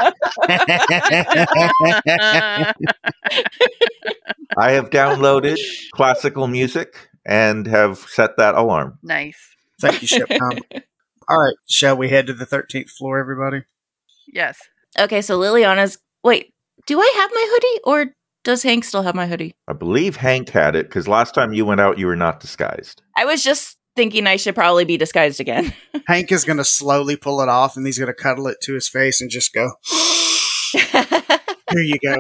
I 4.57 4.73
have 4.73 4.91
downloaded 4.91 5.59
classical 5.93 6.49
music 6.49 7.09
and 7.25 7.67
have 7.67 7.99
set 7.99 8.37
that 8.39 8.57
alarm. 8.57 8.99
Nice. 9.03 9.39
Thank 9.81 10.03
you, 10.03 10.09
Shipcom. 10.09 10.61
All 11.29 11.39
right, 11.39 11.57
shall 11.69 11.97
we 11.97 12.09
head 12.09 12.27
to 12.27 12.35
the 12.35 12.47
13th 12.47 12.91
floor, 12.91 13.21
everybody? 13.21 13.63
Yes. 14.27 14.59
Okay, 14.99 15.23
so 15.23 15.39
Liliana's. 15.39 15.99
Wait, 16.25 16.53
do 16.87 17.01
I 17.01 17.13
have 17.17 17.31
my 17.33 17.47
hoodie 17.51 17.81
or 17.85 18.15
does 18.43 18.63
Hank 18.63 18.85
still 18.85 19.03
have 19.03 19.15
my 19.15 19.27
hoodie? 19.27 19.55
I 19.69 19.75
believe 19.75 20.17
Hank 20.17 20.49
had 20.49 20.75
it 20.75 20.89
because 20.89 21.07
last 21.07 21.35
time 21.35 21.53
you 21.53 21.65
went 21.65 21.81
out, 21.81 21.99
you 21.99 22.07
were 22.07 22.17
not 22.17 22.41
disguised. 22.41 23.01
I 23.17 23.25
was 23.25 23.45
just 23.45 23.77
thinking 24.01 24.27
I 24.27 24.37
should 24.37 24.55
probably 24.55 24.87
be 24.87 24.97
disguised 24.97 25.41
again. 25.41 25.75
Hank 26.07 26.33
is 26.33 26.45
going 26.45 26.57
to 26.57 26.65
slowly 26.65 27.17
pull 27.17 27.43
it 27.43 27.51
off 27.51 27.77
and 27.77 27.85
he's 27.85 27.99
going 27.99 28.07
to 28.07 28.15
cuddle 28.15 28.47
it 28.47 28.57
to 28.63 28.73
his 28.73 28.89
face 28.89 29.21
and 29.21 29.31
just 29.31 29.53
go, 29.53 29.73
Here 30.73 31.83
you 31.83 31.99
go. 32.03 32.17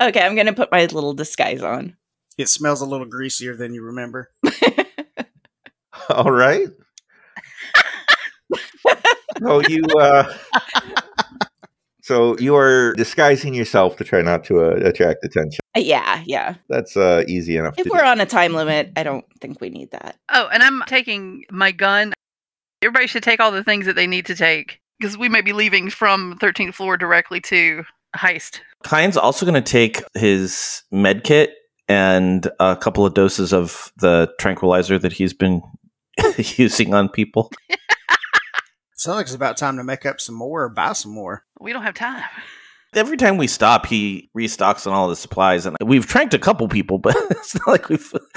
okay, 0.00 0.22
I'm 0.22 0.34
going 0.34 0.46
to 0.46 0.54
put 0.54 0.72
my 0.72 0.80
little 0.86 1.12
disguise 1.12 1.62
on. 1.62 1.98
It 2.38 2.48
smells 2.48 2.80
a 2.80 2.86
little 2.86 3.04
greasier 3.04 3.54
than 3.54 3.74
you 3.74 3.82
remember. 3.82 4.30
All 6.08 6.30
right. 6.30 6.68
oh, 9.42 9.60
you. 9.68 9.82
Uh, 10.00 10.32
so 12.08 12.38
you 12.38 12.56
are 12.56 12.94
disguising 12.94 13.52
yourself 13.52 13.98
to 13.98 14.04
try 14.04 14.22
not 14.22 14.42
to 14.44 14.64
uh, 14.64 14.88
attract 14.88 15.22
attention. 15.24 15.60
Uh, 15.76 15.80
yeah, 15.80 16.22
yeah. 16.24 16.54
That's 16.70 16.96
uh, 16.96 17.24
easy 17.28 17.58
enough. 17.58 17.74
If 17.76 17.84
to 17.84 17.90
we're 17.90 17.98
do. 17.98 18.06
on 18.06 18.18
a 18.18 18.24
time 18.24 18.54
limit, 18.54 18.92
I 18.96 19.02
don't 19.02 19.26
think 19.42 19.60
we 19.60 19.68
need 19.68 19.90
that. 19.90 20.16
Oh, 20.32 20.48
and 20.50 20.62
I'm 20.62 20.82
taking 20.86 21.44
my 21.50 21.70
gun. 21.70 22.14
Everybody 22.80 23.08
should 23.08 23.22
take 23.22 23.40
all 23.40 23.52
the 23.52 23.62
things 23.62 23.84
that 23.84 23.94
they 23.94 24.06
need 24.06 24.24
to 24.24 24.34
take 24.34 24.80
because 24.98 25.18
we 25.18 25.28
may 25.28 25.42
be 25.42 25.52
leaving 25.52 25.90
from 25.90 26.38
13th 26.38 26.72
floor 26.72 26.96
directly 26.96 27.42
to 27.42 27.84
heist. 28.16 28.60
Kyan's 28.84 29.18
also 29.18 29.44
gonna 29.44 29.60
take 29.60 30.02
his 30.14 30.84
med 30.90 31.24
kit 31.24 31.50
and 31.90 32.48
a 32.58 32.74
couple 32.74 33.04
of 33.04 33.12
doses 33.12 33.52
of 33.52 33.92
the 33.98 34.32
tranquilizer 34.40 34.98
that 34.98 35.12
he's 35.12 35.34
been 35.34 35.60
using 36.56 36.94
on 36.94 37.10
people. 37.10 37.52
Sounds 38.98 39.16
like 39.16 39.26
it's 39.26 39.34
about 39.34 39.56
time 39.56 39.76
to 39.76 39.84
make 39.84 40.04
up 40.04 40.20
some 40.20 40.34
more 40.34 40.64
or 40.64 40.68
buy 40.68 40.92
some 40.92 41.12
more. 41.12 41.44
We 41.60 41.72
don't 41.72 41.84
have 41.84 41.94
time. 41.94 42.24
Every 42.94 43.16
time 43.16 43.36
we 43.36 43.46
stop, 43.46 43.86
he 43.86 44.28
restocks 44.36 44.88
on 44.88 44.92
all 44.92 45.08
the 45.08 45.14
supplies, 45.14 45.66
and 45.66 45.76
we've 45.80 46.04
tranked 46.04 46.34
a 46.34 46.38
couple 46.38 46.66
people, 46.66 46.98
but 47.02 47.14
it's 47.30 47.54
not 47.54 47.68
like 47.68 47.88
we've 47.88 48.12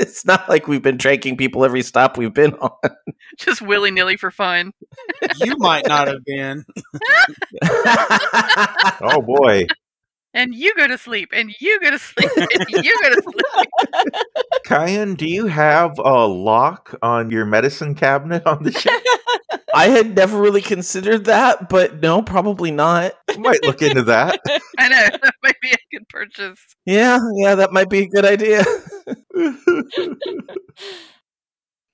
it's 0.00 0.26
not 0.26 0.48
like 0.48 0.66
we've 0.66 0.82
been 0.82 0.98
tranking 0.98 1.38
people 1.38 1.64
every 1.64 1.82
stop 1.82 2.18
we've 2.18 2.34
been 2.34 2.54
on. 2.54 2.70
Just 3.38 3.62
willy 3.62 3.92
nilly 3.92 4.16
for 4.16 4.32
fun. 4.32 4.72
You 5.36 5.56
might 5.58 5.86
not 5.86 6.08
have 6.08 6.24
been. 6.24 6.64
oh 9.00 9.22
boy, 9.22 9.66
And 10.32 10.56
you 10.56 10.74
go 10.74 10.88
to 10.88 10.98
sleep, 10.98 11.28
and 11.32 11.54
you 11.60 11.78
go 11.78 11.92
to 11.92 11.98
sleep, 12.00 12.30
and 12.36 12.84
you 12.84 13.00
go 13.00 13.10
to 13.14 13.22
sleep. 13.22 14.14
Kyan, 14.64 15.14
do 15.14 15.28
you 15.28 15.46
have 15.46 16.00
a 16.00 16.26
lock 16.26 16.98
on 17.00 17.30
your 17.30 17.44
medicine 17.44 17.94
cabinet 17.94 18.44
on 18.44 18.64
the 18.64 18.72
ship? 18.72 18.92
I 19.74 19.88
had 19.88 20.16
never 20.16 20.40
really 20.40 20.62
considered 20.62 21.24
that, 21.26 21.68
but 21.68 22.00
no, 22.00 22.22
probably 22.22 22.70
not. 22.70 23.14
Might 23.38 23.64
look 23.64 23.82
into 23.82 24.02
that. 24.04 24.40
I 24.78 24.88
know 24.88 25.08
that 25.22 25.34
might 25.42 25.60
be 25.60 25.70
a 25.70 25.76
good 25.96 26.08
purchase. 26.08 26.60
Yeah, 26.86 27.18
yeah, 27.36 27.54
that 27.56 27.72
might 27.72 27.90
be 27.90 28.00
a 28.00 28.08
good 28.08 28.24
idea. 28.24 28.64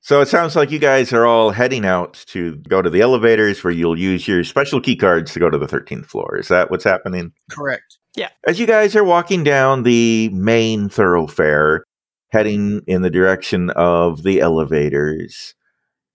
So 0.02 0.20
it 0.20 0.26
sounds 0.26 0.56
like 0.56 0.72
you 0.72 0.80
guys 0.80 1.12
are 1.12 1.24
all 1.24 1.52
heading 1.52 1.86
out 1.86 2.24
to 2.30 2.56
go 2.68 2.82
to 2.82 2.90
the 2.90 3.00
elevators 3.00 3.62
where 3.62 3.72
you'll 3.72 3.96
use 3.96 4.26
your 4.26 4.42
special 4.42 4.80
key 4.80 4.96
cards 4.96 5.32
to 5.32 5.38
go 5.38 5.48
to 5.48 5.56
the 5.56 5.68
13th 5.68 6.06
floor. 6.06 6.36
Is 6.36 6.48
that 6.48 6.68
what's 6.68 6.82
happening? 6.82 7.30
Correct. 7.48 7.98
Yeah. 8.16 8.30
As 8.44 8.58
you 8.58 8.66
guys 8.66 8.96
are 8.96 9.04
walking 9.04 9.44
down 9.44 9.84
the 9.84 10.28
main 10.30 10.88
thoroughfare, 10.88 11.84
heading 12.30 12.82
in 12.88 13.02
the 13.02 13.10
direction 13.10 13.70
of 13.70 14.24
the 14.24 14.40
elevators, 14.40 15.54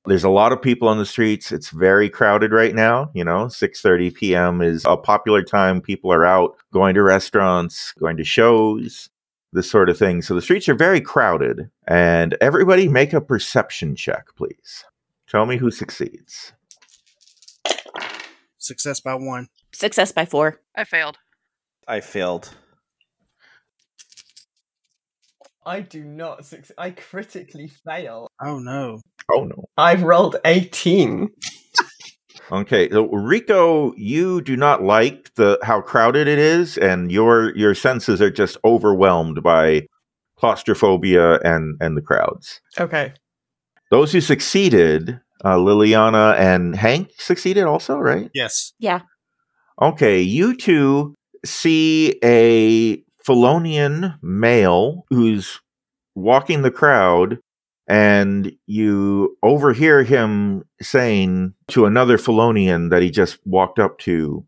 there's 0.07 0.23
a 0.23 0.29
lot 0.29 0.51
of 0.51 0.61
people 0.61 0.87
on 0.87 0.97
the 0.97 1.05
streets. 1.05 1.51
It's 1.51 1.69
very 1.69 2.09
crowded 2.09 2.51
right 2.51 2.75
now. 2.75 3.09
You 3.13 3.23
know, 3.23 3.45
6:30 3.45 4.13
p.m. 4.13 4.61
is 4.61 4.83
a 4.85 4.97
popular 4.97 5.43
time. 5.43 5.81
People 5.81 6.11
are 6.11 6.25
out 6.25 6.55
going 6.71 6.95
to 6.95 7.03
restaurants, 7.03 7.93
going 7.93 8.17
to 8.17 8.23
shows, 8.23 9.09
this 9.53 9.69
sort 9.69 9.89
of 9.89 9.97
thing. 9.97 10.21
So 10.21 10.35
the 10.35 10.41
streets 10.41 10.69
are 10.69 10.75
very 10.75 11.01
crowded. 11.01 11.69
And 11.87 12.37
everybody 12.41 12.87
make 12.87 13.13
a 13.13 13.21
perception 13.21 13.95
check, 13.95 14.27
please. 14.35 14.85
Tell 15.27 15.45
me 15.45 15.57
who 15.57 15.71
succeeds. 15.71 16.53
Success 18.57 18.99
by 18.99 19.15
one. 19.15 19.47
Success 19.73 20.11
by 20.11 20.25
four. 20.25 20.61
I 20.75 20.83
failed. 20.83 21.17
I 21.87 21.99
failed. 21.99 22.49
I 25.65 25.81
do 25.81 26.03
not 26.03 26.45
succeed. 26.45 26.75
I 26.77 26.91
critically 26.91 27.67
fail. 27.67 28.27
Oh 28.43 28.59
no. 28.59 29.01
Oh 29.31 29.43
no. 29.43 29.65
I've 29.77 30.03
rolled 30.03 30.37
18. 30.45 31.29
Okay, 32.51 32.89
so 32.91 33.07
Rico, 33.07 33.93
you 33.95 34.39
do 34.39 34.55
not 34.55 34.83
like 34.83 35.33
the 35.33 35.57
how 35.63 35.81
crowded 35.81 36.27
it 36.27 36.37
is, 36.37 36.77
and 36.77 37.11
your 37.11 37.55
your 37.57 37.73
senses 37.73 38.21
are 38.21 38.29
just 38.29 38.57
overwhelmed 38.63 39.41
by 39.41 39.87
claustrophobia 40.37 41.39
and 41.39 41.75
and 41.81 41.97
the 41.97 42.01
crowds. 42.01 42.61
Okay. 42.79 43.13
Those 43.89 44.11
who 44.11 44.21
succeeded, 44.21 45.19
uh, 45.43 45.55
Liliana 45.55 46.37
and 46.37 46.75
Hank 46.75 47.09
succeeded 47.17 47.63
also, 47.63 47.97
right? 47.97 48.29
Yes. 48.33 48.73
Yeah. 48.77 49.01
Okay, 49.81 50.21
you 50.21 50.55
two 50.55 51.15
see 51.43 52.19
a 52.23 53.03
Felonian 53.25 54.19
male 54.21 55.05
who's 55.09 55.59
walking 56.13 56.61
the 56.61 56.71
crowd, 56.71 57.39
and 57.87 58.51
you 58.65 59.37
overhear 59.43 60.03
him 60.03 60.65
saying 60.81 61.53
to 61.69 61.85
another 61.85 62.17
Felonian 62.17 62.89
that 62.89 63.01
he 63.01 63.11
just 63.11 63.37
walked 63.45 63.79
up 63.79 63.99
to, 63.99 64.45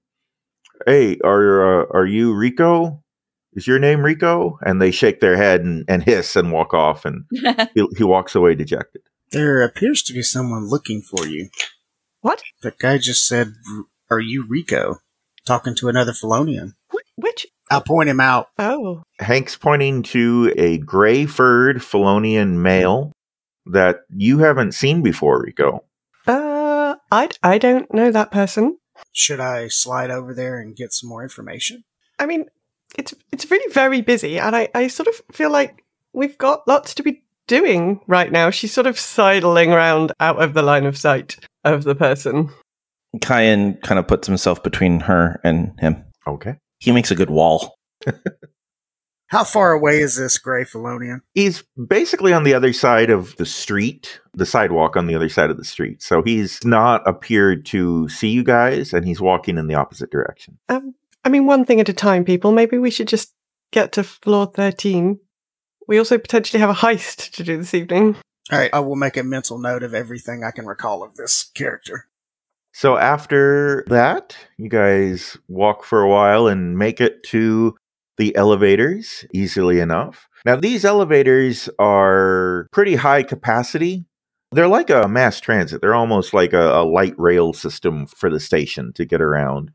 "Hey, 0.85 1.17
are 1.23 1.81
uh, 1.81 1.85
are 1.93 2.05
you 2.05 2.33
Rico? 2.33 3.03
Is 3.53 3.67
your 3.67 3.79
name 3.79 4.03
Rico?" 4.03 4.57
And 4.61 4.81
they 4.81 4.91
shake 4.91 5.19
their 5.19 5.37
head 5.37 5.61
and, 5.61 5.85
and 5.87 6.03
hiss 6.03 6.35
and 6.35 6.51
walk 6.51 6.73
off, 6.73 7.05
and 7.05 7.25
he, 7.73 7.87
he 7.97 8.03
walks 8.03 8.35
away 8.35 8.55
dejected. 8.55 9.01
There 9.31 9.61
appears 9.61 10.03
to 10.03 10.13
be 10.13 10.21
someone 10.21 10.69
looking 10.69 11.01
for 11.01 11.27
you. 11.27 11.49
What? 12.21 12.43
The 12.61 12.73
guy 12.79 12.97
just 12.97 13.27
said, 13.27 13.53
Are 14.09 14.19
you 14.19 14.45
Rico? 14.47 14.97
Talking 15.45 15.75
to 15.75 15.89
another 15.89 16.13
Felonian. 16.13 16.75
Which 17.15 17.47
I'll 17.69 17.81
point 17.81 18.09
him 18.09 18.19
out. 18.19 18.47
Oh. 18.57 19.03
Hank's 19.19 19.55
pointing 19.55 20.03
to 20.03 20.53
a 20.55 20.77
gray 20.77 21.25
furred 21.25 21.83
Felonian 21.83 22.61
male 22.61 23.11
that 23.71 24.01
you 24.09 24.39
haven't 24.39 24.73
seen 24.73 25.01
before, 25.01 25.41
Rico. 25.41 25.83
Uh, 26.25 26.95
I, 27.11 27.29
I 27.43 27.57
don't 27.57 27.91
know 27.93 28.11
that 28.11 28.31
person. 28.31 28.77
Should 29.11 29.39
I 29.39 29.67
slide 29.67 30.11
over 30.11 30.33
there 30.33 30.59
and 30.59 30.75
get 30.75 30.93
some 30.93 31.09
more 31.09 31.23
information? 31.23 31.83
I 32.19 32.25
mean, 32.25 32.45
it's 32.97 33.13
it's 33.31 33.49
really 33.51 33.71
very 33.73 34.01
busy, 34.01 34.39
and 34.39 34.55
I, 34.55 34.69
I 34.73 34.87
sort 34.87 35.07
of 35.07 35.21
feel 35.31 35.51
like 35.51 35.83
we've 36.13 36.37
got 36.37 36.67
lots 36.67 36.95
to 36.95 37.03
be 37.03 37.23
doing 37.47 38.01
right 38.07 38.31
now. 38.31 38.49
She's 38.49 38.73
sort 38.73 38.87
of 38.87 38.99
sidling 38.99 39.71
around 39.71 40.11
out 40.19 40.41
of 40.41 40.53
the 40.53 40.61
line 40.61 40.85
of 40.85 40.97
sight 40.97 41.37
of 41.63 41.83
the 41.83 41.95
person. 41.95 42.49
Kyan 43.21 43.75
kind 43.83 43.99
of 43.99 44.07
puts 44.07 44.27
himself 44.27 44.63
between 44.63 45.01
her 45.01 45.39
and 45.43 45.73
him. 45.79 46.03
Okay. 46.27 46.55
He 46.79 46.91
makes 46.91 47.11
a 47.11 47.15
good 47.15 47.29
wall. 47.29 47.75
How 49.27 49.43
far 49.43 49.73
away 49.73 49.99
is 49.99 50.15
this 50.15 50.37
Gray 50.37 50.63
Felonian? 50.63 51.21
He's 51.33 51.63
basically 51.87 52.31
on 52.31 52.43
the 52.43 52.53
other 52.53 52.71
side 52.71 53.09
of 53.09 53.35
the 53.35 53.45
street, 53.45 54.21
the 54.33 54.45
sidewalk 54.45 54.95
on 54.95 55.07
the 55.07 55.15
other 55.15 55.27
side 55.27 55.49
of 55.49 55.57
the 55.57 55.65
street. 55.65 56.01
So 56.01 56.21
he's 56.21 56.63
not 56.63 57.05
appeared 57.05 57.65
to 57.67 58.07
see 58.07 58.29
you 58.29 58.43
guys, 58.43 58.93
and 58.93 59.05
he's 59.05 59.19
walking 59.19 59.57
in 59.57 59.67
the 59.67 59.75
opposite 59.75 60.11
direction. 60.11 60.57
Um, 60.69 60.95
I 61.25 61.29
mean, 61.29 61.45
one 61.45 61.65
thing 61.65 61.81
at 61.81 61.89
a 61.89 61.93
time, 61.93 62.23
people. 62.23 62.53
Maybe 62.53 62.77
we 62.77 62.89
should 62.89 63.09
just 63.09 63.33
get 63.71 63.91
to 63.93 64.03
floor 64.03 64.45
13. 64.45 65.19
We 65.89 65.97
also 65.97 66.17
potentially 66.17 66.61
have 66.61 66.69
a 66.69 66.73
heist 66.73 67.31
to 67.31 67.43
do 67.43 67.57
this 67.57 67.73
evening. 67.73 68.15
All 68.49 68.59
right, 68.59 68.69
I 68.71 68.79
will 68.79 68.95
make 68.95 69.17
a 69.17 69.23
mental 69.23 69.59
note 69.59 69.83
of 69.83 69.93
everything 69.93 70.43
I 70.43 70.51
can 70.51 70.65
recall 70.65 71.03
of 71.03 71.15
this 71.15 71.43
character. 71.53 72.07
So 72.71 72.95
after 72.95 73.83
that, 73.87 74.37
you 74.57 74.69
guys 74.69 75.37
walk 75.49 75.83
for 75.83 76.01
a 76.01 76.07
while 76.07 76.47
and 76.47 76.77
make 76.77 77.01
it 77.01 77.23
to 77.23 77.75
the 78.17 78.35
elevators 78.35 79.25
easily 79.33 79.79
enough. 79.79 80.27
Now, 80.45 80.55
these 80.55 80.85
elevators 80.85 81.69
are 81.79 82.67
pretty 82.71 82.95
high 82.95 83.23
capacity. 83.23 84.05
They're 84.51 84.67
like 84.67 84.89
a 84.89 85.07
mass 85.07 85.39
transit, 85.39 85.81
they're 85.81 85.95
almost 85.95 86.33
like 86.33 86.53
a, 86.53 86.79
a 86.79 86.85
light 86.85 87.15
rail 87.17 87.51
system 87.53 88.07
for 88.07 88.29
the 88.29 88.39
station 88.39 88.93
to 88.93 89.05
get 89.05 89.21
around. 89.21 89.71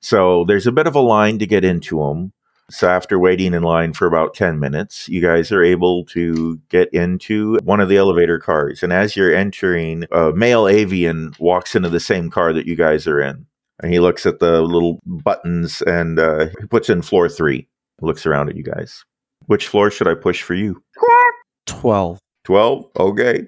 So 0.00 0.44
there's 0.46 0.66
a 0.66 0.72
bit 0.72 0.86
of 0.86 0.94
a 0.94 1.00
line 1.00 1.38
to 1.38 1.46
get 1.46 1.64
into 1.64 1.98
them. 1.98 2.32
So 2.68 2.88
after 2.88 3.18
waiting 3.18 3.54
in 3.54 3.62
line 3.62 3.92
for 3.92 4.06
about 4.06 4.34
10 4.34 4.58
minutes, 4.58 5.08
you 5.08 5.22
guys 5.22 5.52
are 5.52 5.62
able 5.62 6.04
to 6.06 6.60
get 6.68 6.92
into 6.92 7.58
one 7.62 7.78
of 7.78 7.88
the 7.88 7.96
elevator 7.96 8.40
cars. 8.40 8.82
And 8.82 8.92
as 8.92 9.14
you're 9.14 9.34
entering, 9.34 10.04
a 10.10 10.32
male 10.32 10.66
avian 10.66 11.32
walks 11.38 11.76
into 11.76 11.88
the 11.88 12.00
same 12.00 12.28
car 12.28 12.52
that 12.52 12.66
you 12.66 12.74
guys 12.74 13.06
are 13.06 13.20
in. 13.20 13.46
And 13.80 13.92
he 13.92 14.00
looks 14.00 14.26
at 14.26 14.40
the 14.40 14.62
little 14.62 14.98
buttons 15.06 15.82
and 15.82 16.18
uh, 16.18 16.46
he 16.60 16.66
puts 16.66 16.90
in 16.90 17.02
floor 17.02 17.28
three. 17.28 17.68
Looks 18.00 18.26
around 18.26 18.48
at 18.50 18.56
you 18.56 18.62
guys. 18.62 19.04
Which 19.46 19.68
floor 19.68 19.90
should 19.90 20.08
I 20.08 20.14
push 20.14 20.42
for 20.42 20.54
you? 20.54 20.82
12. 21.66 22.18
12? 22.44 22.84
Okay. 22.98 23.46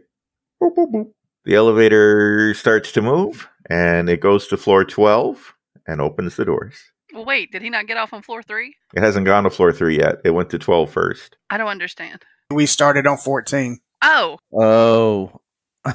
Boop, 0.62 0.74
boop, 0.76 0.92
boop. 0.92 1.10
The 1.44 1.54
elevator 1.54 2.52
starts 2.54 2.92
to 2.92 3.02
move 3.02 3.48
and 3.70 4.08
it 4.08 4.20
goes 4.20 4.46
to 4.48 4.56
floor 4.56 4.84
12 4.84 5.54
and 5.86 6.00
opens 6.00 6.36
the 6.36 6.44
doors. 6.44 6.76
Well, 7.14 7.24
wait, 7.24 7.50
did 7.52 7.62
he 7.62 7.70
not 7.70 7.86
get 7.86 7.96
off 7.96 8.12
on 8.12 8.22
floor 8.22 8.42
three? 8.42 8.74
It 8.94 9.00
hasn't 9.00 9.24
gone 9.24 9.44
to 9.44 9.50
floor 9.50 9.72
three 9.72 9.96
yet. 9.98 10.16
It 10.24 10.30
went 10.32 10.50
to 10.50 10.58
12 10.58 10.90
first. 10.90 11.36
I 11.48 11.56
don't 11.56 11.68
understand. 11.68 12.22
We 12.50 12.66
started 12.66 13.06
on 13.06 13.16
14. 13.16 13.78
Oh, 14.02 14.38
Oh. 14.52 15.40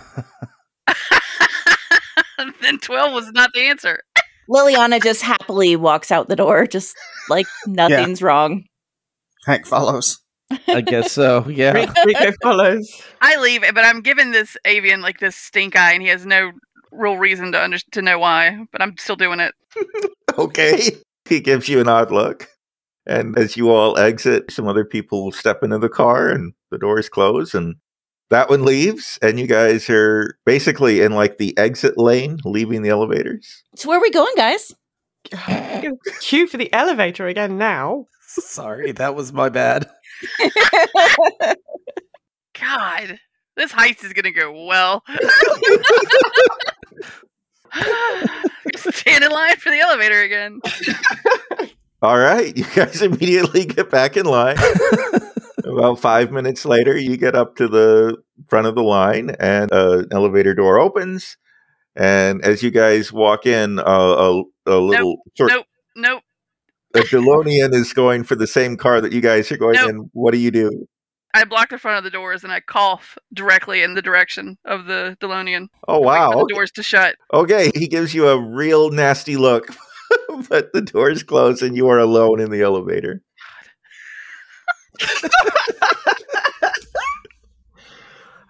then 2.62 2.80
12 2.80 3.14
was 3.14 3.32
not 3.32 3.51
the 3.54 3.62
answer. 3.62 4.01
Liliana 4.50 5.02
just 5.02 5.22
happily 5.22 5.76
walks 5.76 6.12
out 6.12 6.28
the 6.28 6.36
door, 6.36 6.68
just 6.68 6.96
like 7.30 7.48
nothing's 7.68 8.22
wrong. 8.22 8.66
Hank 9.46 9.66
follows. 9.66 10.20
I 10.68 10.82
guess 10.82 11.12
so. 11.12 11.46
Yeah. 11.50 11.74
Rico, 11.74 11.94
Rico 12.06 12.32
follows. 12.41 13.02
I 13.22 13.38
leave, 13.38 13.62
but 13.62 13.84
I'm 13.84 14.02
giving 14.02 14.32
this 14.32 14.56
avian 14.66 15.02
like 15.02 15.20
this 15.20 15.36
stink 15.36 15.76
eye, 15.76 15.94
and 15.94 16.02
he 16.02 16.10
has 16.10 16.26
no 16.26 16.52
real 16.91 17.18
reason 17.18 17.52
to 17.54 17.64
under- 17.64 17.78
to 17.91 18.02
know 18.02 18.20
why. 18.20 18.66
But 18.72 18.82
I'm 18.82 18.98
still 18.98 19.16
doing 19.16 19.39
it. 19.39 19.54
Okay. 20.36 20.89
He 21.30 21.39
gives 21.41 21.70
you 21.70 21.80
an 21.80 21.88
odd 21.88 22.12
look. 22.12 22.48
And 23.06 23.38
as 23.38 23.56
you 23.56 23.70
all 23.70 24.00
exit, 24.00 24.50
some 24.50 24.68
other 24.68 24.84
people 24.84 25.32
step 25.32 25.62
into 25.62 25.78
the 25.78 25.89
car 25.89 26.30
and 26.30 26.54
the 26.72 26.80
doors 26.80 27.08
close 27.08 27.54
and 27.54 27.76
that 28.34 28.50
one 28.50 28.66
leaves 28.66 29.20
and 29.22 29.40
you 29.40 29.46
guys 29.46 29.88
are 29.92 30.36
basically 30.44 31.02
in 31.02 31.12
like 31.12 31.38
the 31.38 31.56
exit 31.56 32.00
lane 32.00 32.40
leaving 32.44 32.82
the 32.82 32.90
elevators. 32.90 33.64
So 33.76 33.90
where 33.90 34.00
are 34.00 34.02
we 34.02 34.10
going, 34.10 34.34
guys? 34.36 34.74
Cue 36.20 36.48
for 36.48 36.58
the 36.58 36.74
elevator 36.74 37.28
again 37.28 37.60
now. 37.60 38.08
Sorry, 38.26 38.92
that 38.94 39.14
was 39.14 39.32
my 39.32 39.50
bad. 39.50 39.88
God, 42.60 43.20
this 43.56 43.72
heist 43.72 44.04
is 44.04 44.14
gonna 44.14 44.32
go 44.32 44.66
well. 44.66 45.04
Stand 48.76 49.24
in 49.24 49.32
line 49.32 49.58
for 49.58 49.70
the 49.70 49.80
elevator 49.80 50.22
again. 50.24 50.60
All 52.02 52.18
right, 52.18 52.58
you 52.58 52.66
guys 52.76 53.04
immediately 53.04 53.66
get 53.66 53.92
back 53.92 54.18
in 54.18 54.26
line. 54.26 54.58
About 55.66 55.99
five 55.99 56.32
minutes 56.32 56.66
later, 56.66 56.97
you 56.97 57.18
get 57.18 57.36
up 57.36 57.55
to 57.57 57.68
the 57.68 58.18
front 58.47 58.68
of 58.68 58.76
the 58.76 58.84
line, 58.84 59.32
and 59.39 59.72
uh, 59.72 59.99
an 59.99 60.07
elevator 60.11 60.53
door 60.53 60.80
opens. 60.80 61.38
And 61.95 62.41
as 62.43 62.64
you 62.64 62.72
guys 62.72 63.14
walk 63.14 63.45
in, 63.45 63.80
uh, 63.80 63.84
a, 63.86 64.43
a 64.66 64.78
little 64.78 65.18
short, 65.38 65.51
Nope, 65.51 65.66
nope. 65.95 66.24
a 66.95 66.99
Delonian 66.99 67.74
is 67.74 67.93
going 67.93 68.24
for 68.24 68.36
the 68.36 68.47
same 68.47 68.78
car 68.78 68.99
that 68.99 69.11
you 69.14 69.22
guys 69.22 69.51
are 69.51 69.57
going 69.57 69.76
Nope. 69.76 69.89
in. 69.89 70.09
What 70.14 70.32
do 70.32 70.39
you 70.39 70.49
do? 70.51 70.88
I 71.36 71.45
block 71.45 71.70
the 71.70 71.78
front 71.80 71.97
of 71.97 72.03
the 72.03 72.09
doors 72.11 72.43
and 72.43 72.51
I 72.53 72.59
cough 72.59 73.18
directly 73.34 73.82
in 73.82 73.95
the 73.95 74.01
direction 74.03 74.57
of 74.66 74.86
the 74.86 75.18
Delonian. 75.20 75.68
Oh 75.88 75.99
wow! 75.99 76.32
the 76.32 76.53
doors 76.53 76.72
to 76.74 76.84
shut. 76.84 77.16
okay, 77.34 77.72
he 77.74 77.88
gives 77.88 78.14
you 78.14 78.28
a 78.28 78.39
real 78.39 78.91
nasty 78.91 79.36
look, 79.36 79.68
but 80.49 80.72
the 80.74 80.82
doors 80.82 81.24
close 81.24 81.61
and 81.64 81.76
you 81.76 81.88
are 81.89 81.97
alone 81.99 82.39
in 82.39 82.51
the 82.51 82.61
elevator. 82.61 83.22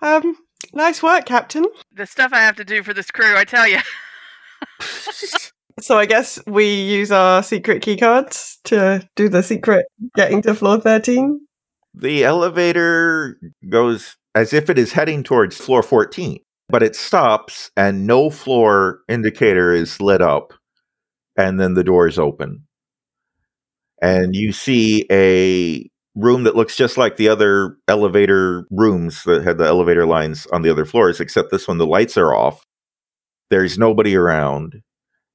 Um, 0.03 0.35
nice 0.73 1.01
work, 1.01 1.25
Captain. 1.25 1.65
The 1.95 2.05
stuff 2.05 2.33
I 2.33 2.39
have 2.39 2.57
to 2.57 2.65
do 2.65 2.83
for 2.83 2.93
this 2.93 3.09
crew, 3.09 3.37
I 3.37 3.45
tell 3.45 3.67
you. 3.67 3.79
So 5.79 5.97
I 5.97 6.05
guess 6.05 6.39
we 6.45 6.65
use 6.65 7.11
our 7.11 7.41
secret 7.41 7.81
key 7.81 7.97
cards 7.97 8.59
to 8.65 9.07
do 9.15 9.27
the 9.27 9.41
secret 9.41 9.87
getting 10.15 10.41
to 10.43 10.53
floor 10.53 10.79
13. 10.79 11.39
The 11.95 12.23
elevator 12.23 13.39
goes 13.69 14.15
as 14.35 14.53
if 14.53 14.69
it 14.69 14.77
is 14.77 14.93
heading 14.93 15.23
towards 15.23 15.57
floor 15.57 15.81
14, 15.81 16.39
but 16.69 16.83
it 16.83 16.95
stops 16.95 17.71
and 17.75 18.05
no 18.05 18.29
floor 18.29 18.99
indicator 19.09 19.73
is 19.73 19.99
lit 19.99 20.21
up. 20.21 20.53
And 21.35 21.59
then 21.59 21.73
the 21.73 21.83
doors 21.83 22.19
open. 22.19 22.67
And 24.01 24.35
you 24.35 24.51
see 24.51 25.05
a 25.11 25.89
room 26.15 26.43
that 26.43 26.55
looks 26.55 26.75
just 26.75 26.97
like 26.97 27.17
the 27.17 27.29
other 27.29 27.77
elevator 27.87 28.67
rooms 28.69 29.23
that 29.23 29.43
had 29.43 29.57
the 29.57 29.65
elevator 29.65 30.05
lines 30.05 30.45
on 30.47 30.61
the 30.61 30.69
other 30.69 30.85
floors, 30.85 31.19
except 31.19 31.51
this 31.51 31.67
one, 31.67 31.77
the 31.77 31.87
lights 31.87 32.17
are 32.17 32.33
off. 32.33 32.65
There's 33.49 33.77
nobody 33.77 34.15
around. 34.15 34.81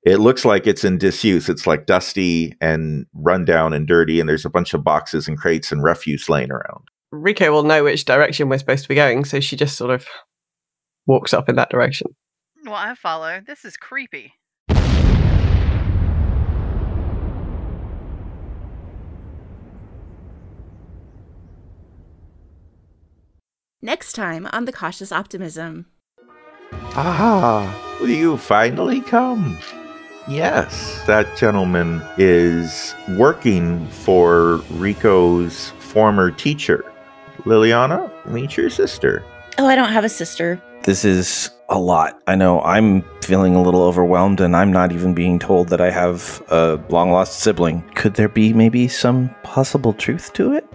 It 0.04 0.18
looks 0.18 0.44
like 0.44 0.66
it's 0.66 0.84
in 0.84 0.98
disuse. 0.98 1.48
It's 1.48 1.66
like 1.66 1.86
dusty 1.86 2.54
and 2.60 3.06
rundown 3.12 3.72
and 3.72 3.86
dirty, 3.86 4.20
and 4.20 4.28
there's 4.28 4.44
a 4.44 4.50
bunch 4.50 4.72
of 4.72 4.84
boxes 4.84 5.26
and 5.28 5.36
crates 5.36 5.72
and 5.72 5.82
refuse 5.82 6.28
laying 6.28 6.50
around. 6.50 6.84
Rico 7.10 7.50
will 7.50 7.62
know 7.62 7.84
which 7.84 8.04
direction 8.04 8.48
we're 8.48 8.58
supposed 8.58 8.82
to 8.82 8.88
be 8.88 8.94
going, 8.94 9.24
so 9.24 9.40
she 9.40 9.56
just 9.56 9.76
sort 9.76 9.90
of 9.90 10.06
walks 11.06 11.34
up 11.34 11.48
in 11.48 11.56
that 11.56 11.70
direction. 11.70 12.08
Well, 12.64 12.74
I 12.74 12.94
follow. 12.94 13.40
This 13.46 13.64
is 13.64 13.76
creepy. 13.76 14.32
Next 23.80 24.14
time 24.14 24.48
on 24.52 24.64
The 24.64 24.72
Cautious 24.72 25.12
Optimism. 25.12 25.86
Ah, 26.96 27.96
will 28.00 28.08
you 28.08 28.36
finally 28.36 29.00
come? 29.00 29.56
Yes, 30.26 31.00
that 31.06 31.36
gentleman 31.36 32.02
is 32.16 32.96
working 33.10 33.86
for 33.86 34.56
Rico's 34.72 35.70
former 35.78 36.32
teacher. 36.32 36.84
Liliana, 37.44 38.10
meet 38.26 38.56
your 38.56 38.68
sister. 38.68 39.24
Oh, 39.58 39.66
I 39.66 39.76
don't 39.76 39.92
have 39.92 40.04
a 40.04 40.08
sister. 40.08 40.60
This 40.82 41.04
is 41.04 41.48
a 41.68 41.78
lot. 41.78 42.20
I 42.26 42.34
know 42.34 42.60
I'm 42.62 43.04
feeling 43.22 43.54
a 43.54 43.62
little 43.62 43.84
overwhelmed 43.84 44.40
and 44.40 44.56
I'm 44.56 44.72
not 44.72 44.90
even 44.90 45.14
being 45.14 45.38
told 45.38 45.68
that 45.68 45.80
I 45.80 45.92
have 45.92 46.42
a 46.48 46.80
long 46.88 47.12
lost 47.12 47.38
sibling. 47.38 47.88
Could 47.94 48.14
there 48.14 48.28
be 48.28 48.52
maybe 48.52 48.88
some 48.88 49.32
possible 49.44 49.92
truth 49.92 50.32
to 50.32 50.52
it? 50.52 50.66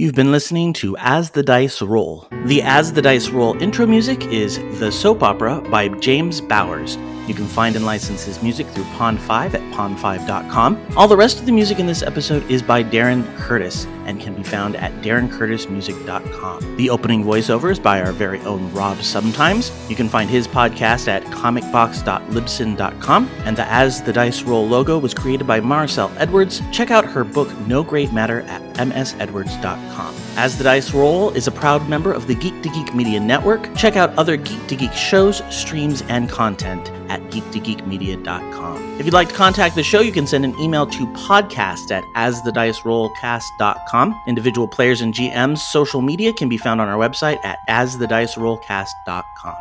You've 0.00 0.14
been 0.14 0.32
listening 0.32 0.72
to 0.80 0.96
As 0.96 1.28
the 1.32 1.42
Dice 1.42 1.82
Roll. 1.82 2.26
The 2.46 2.62
As 2.62 2.94
the 2.94 3.02
Dice 3.02 3.28
Roll 3.28 3.60
intro 3.62 3.84
music 3.86 4.24
is 4.28 4.56
The 4.80 4.90
Soap 4.90 5.22
Opera 5.22 5.60
by 5.60 5.88
James 5.88 6.40
Bowers. 6.40 6.96
You 7.30 7.36
can 7.36 7.46
find 7.46 7.76
and 7.76 7.86
license 7.86 8.24
his 8.24 8.42
music 8.42 8.66
through 8.66 8.82
Pond5 8.96 9.54
at 9.54 9.60
pond5.com. 9.72 10.96
All 10.96 11.06
the 11.06 11.16
rest 11.16 11.38
of 11.38 11.46
the 11.46 11.52
music 11.52 11.78
in 11.78 11.86
this 11.86 12.02
episode 12.02 12.42
is 12.50 12.60
by 12.60 12.82
Darren 12.82 13.24
Curtis 13.36 13.86
and 14.04 14.20
can 14.20 14.34
be 14.34 14.42
found 14.42 14.74
at 14.74 14.90
darrencurtismusic.com. 14.94 16.76
The 16.76 16.90
opening 16.90 17.22
voiceover 17.22 17.70
is 17.70 17.78
by 17.78 18.02
our 18.02 18.10
very 18.10 18.40
own 18.40 18.72
Rob 18.72 19.00
Sometimes. 19.00 19.70
You 19.88 19.94
can 19.94 20.08
find 20.08 20.28
his 20.28 20.48
podcast 20.48 21.06
at 21.06 21.22
comicbox.libsyn.com. 21.26 23.30
And 23.44 23.56
the 23.56 23.70
As 23.70 24.02
the 24.02 24.12
Dice 24.12 24.42
Roll 24.42 24.66
logo 24.66 24.98
was 24.98 25.14
created 25.14 25.46
by 25.46 25.60
Marcel 25.60 26.10
Edwards. 26.16 26.60
Check 26.72 26.90
out 26.90 27.04
her 27.04 27.22
book 27.22 27.56
No 27.60 27.84
Great 27.84 28.12
Matter 28.12 28.40
at 28.40 28.60
msedwards.com. 28.74 30.29
As 30.36 30.56
the 30.56 30.64
Dice 30.64 30.94
Roll 30.94 31.30
is 31.30 31.46
a 31.46 31.50
proud 31.50 31.88
member 31.88 32.12
of 32.12 32.26
the 32.26 32.34
Geek 32.34 32.62
to 32.62 32.68
Geek 32.70 32.94
Media 32.94 33.20
Network. 33.20 33.74
Check 33.76 33.96
out 33.96 34.16
other 34.16 34.36
Geek 34.36 34.66
to 34.68 34.76
Geek 34.76 34.92
shows, 34.92 35.42
streams, 35.54 36.02
and 36.02 36.28
content 36.28 36.90
at 37.08 37.20
geektogeekmedia.com. 37.30 38.98
If 38.98 39.06
you'd 39.06 39.14
like 39.14 39.30
to 39.30 39.34
contact 39.34 39.74
the 39.74 39.82
show, 39.82 40.00
you 40.00 40.12
can 40.12 40.26
send 40.26 40.44
an 40.44 40.58
email 40.60 40.86
to 40.86 41.06
podcast 41.08 41.90
at 41.90 42.04
asthedicerollcast.com. 42.16 44.20
Individual 44.26 44.68
players 44.68 45.00
and 45.00 45.12
GMs' 45.12 45.58
social 45.58 46.00
media 46.00 46.32
can 46.32 46.48
be 46.48 46.58
found 46.58 46.80
on 46.80 46.88
our 46.88 46.98
website 46.98 47.44
at 47.44 47.58
asthedicerollcast.com. 47.68 49.56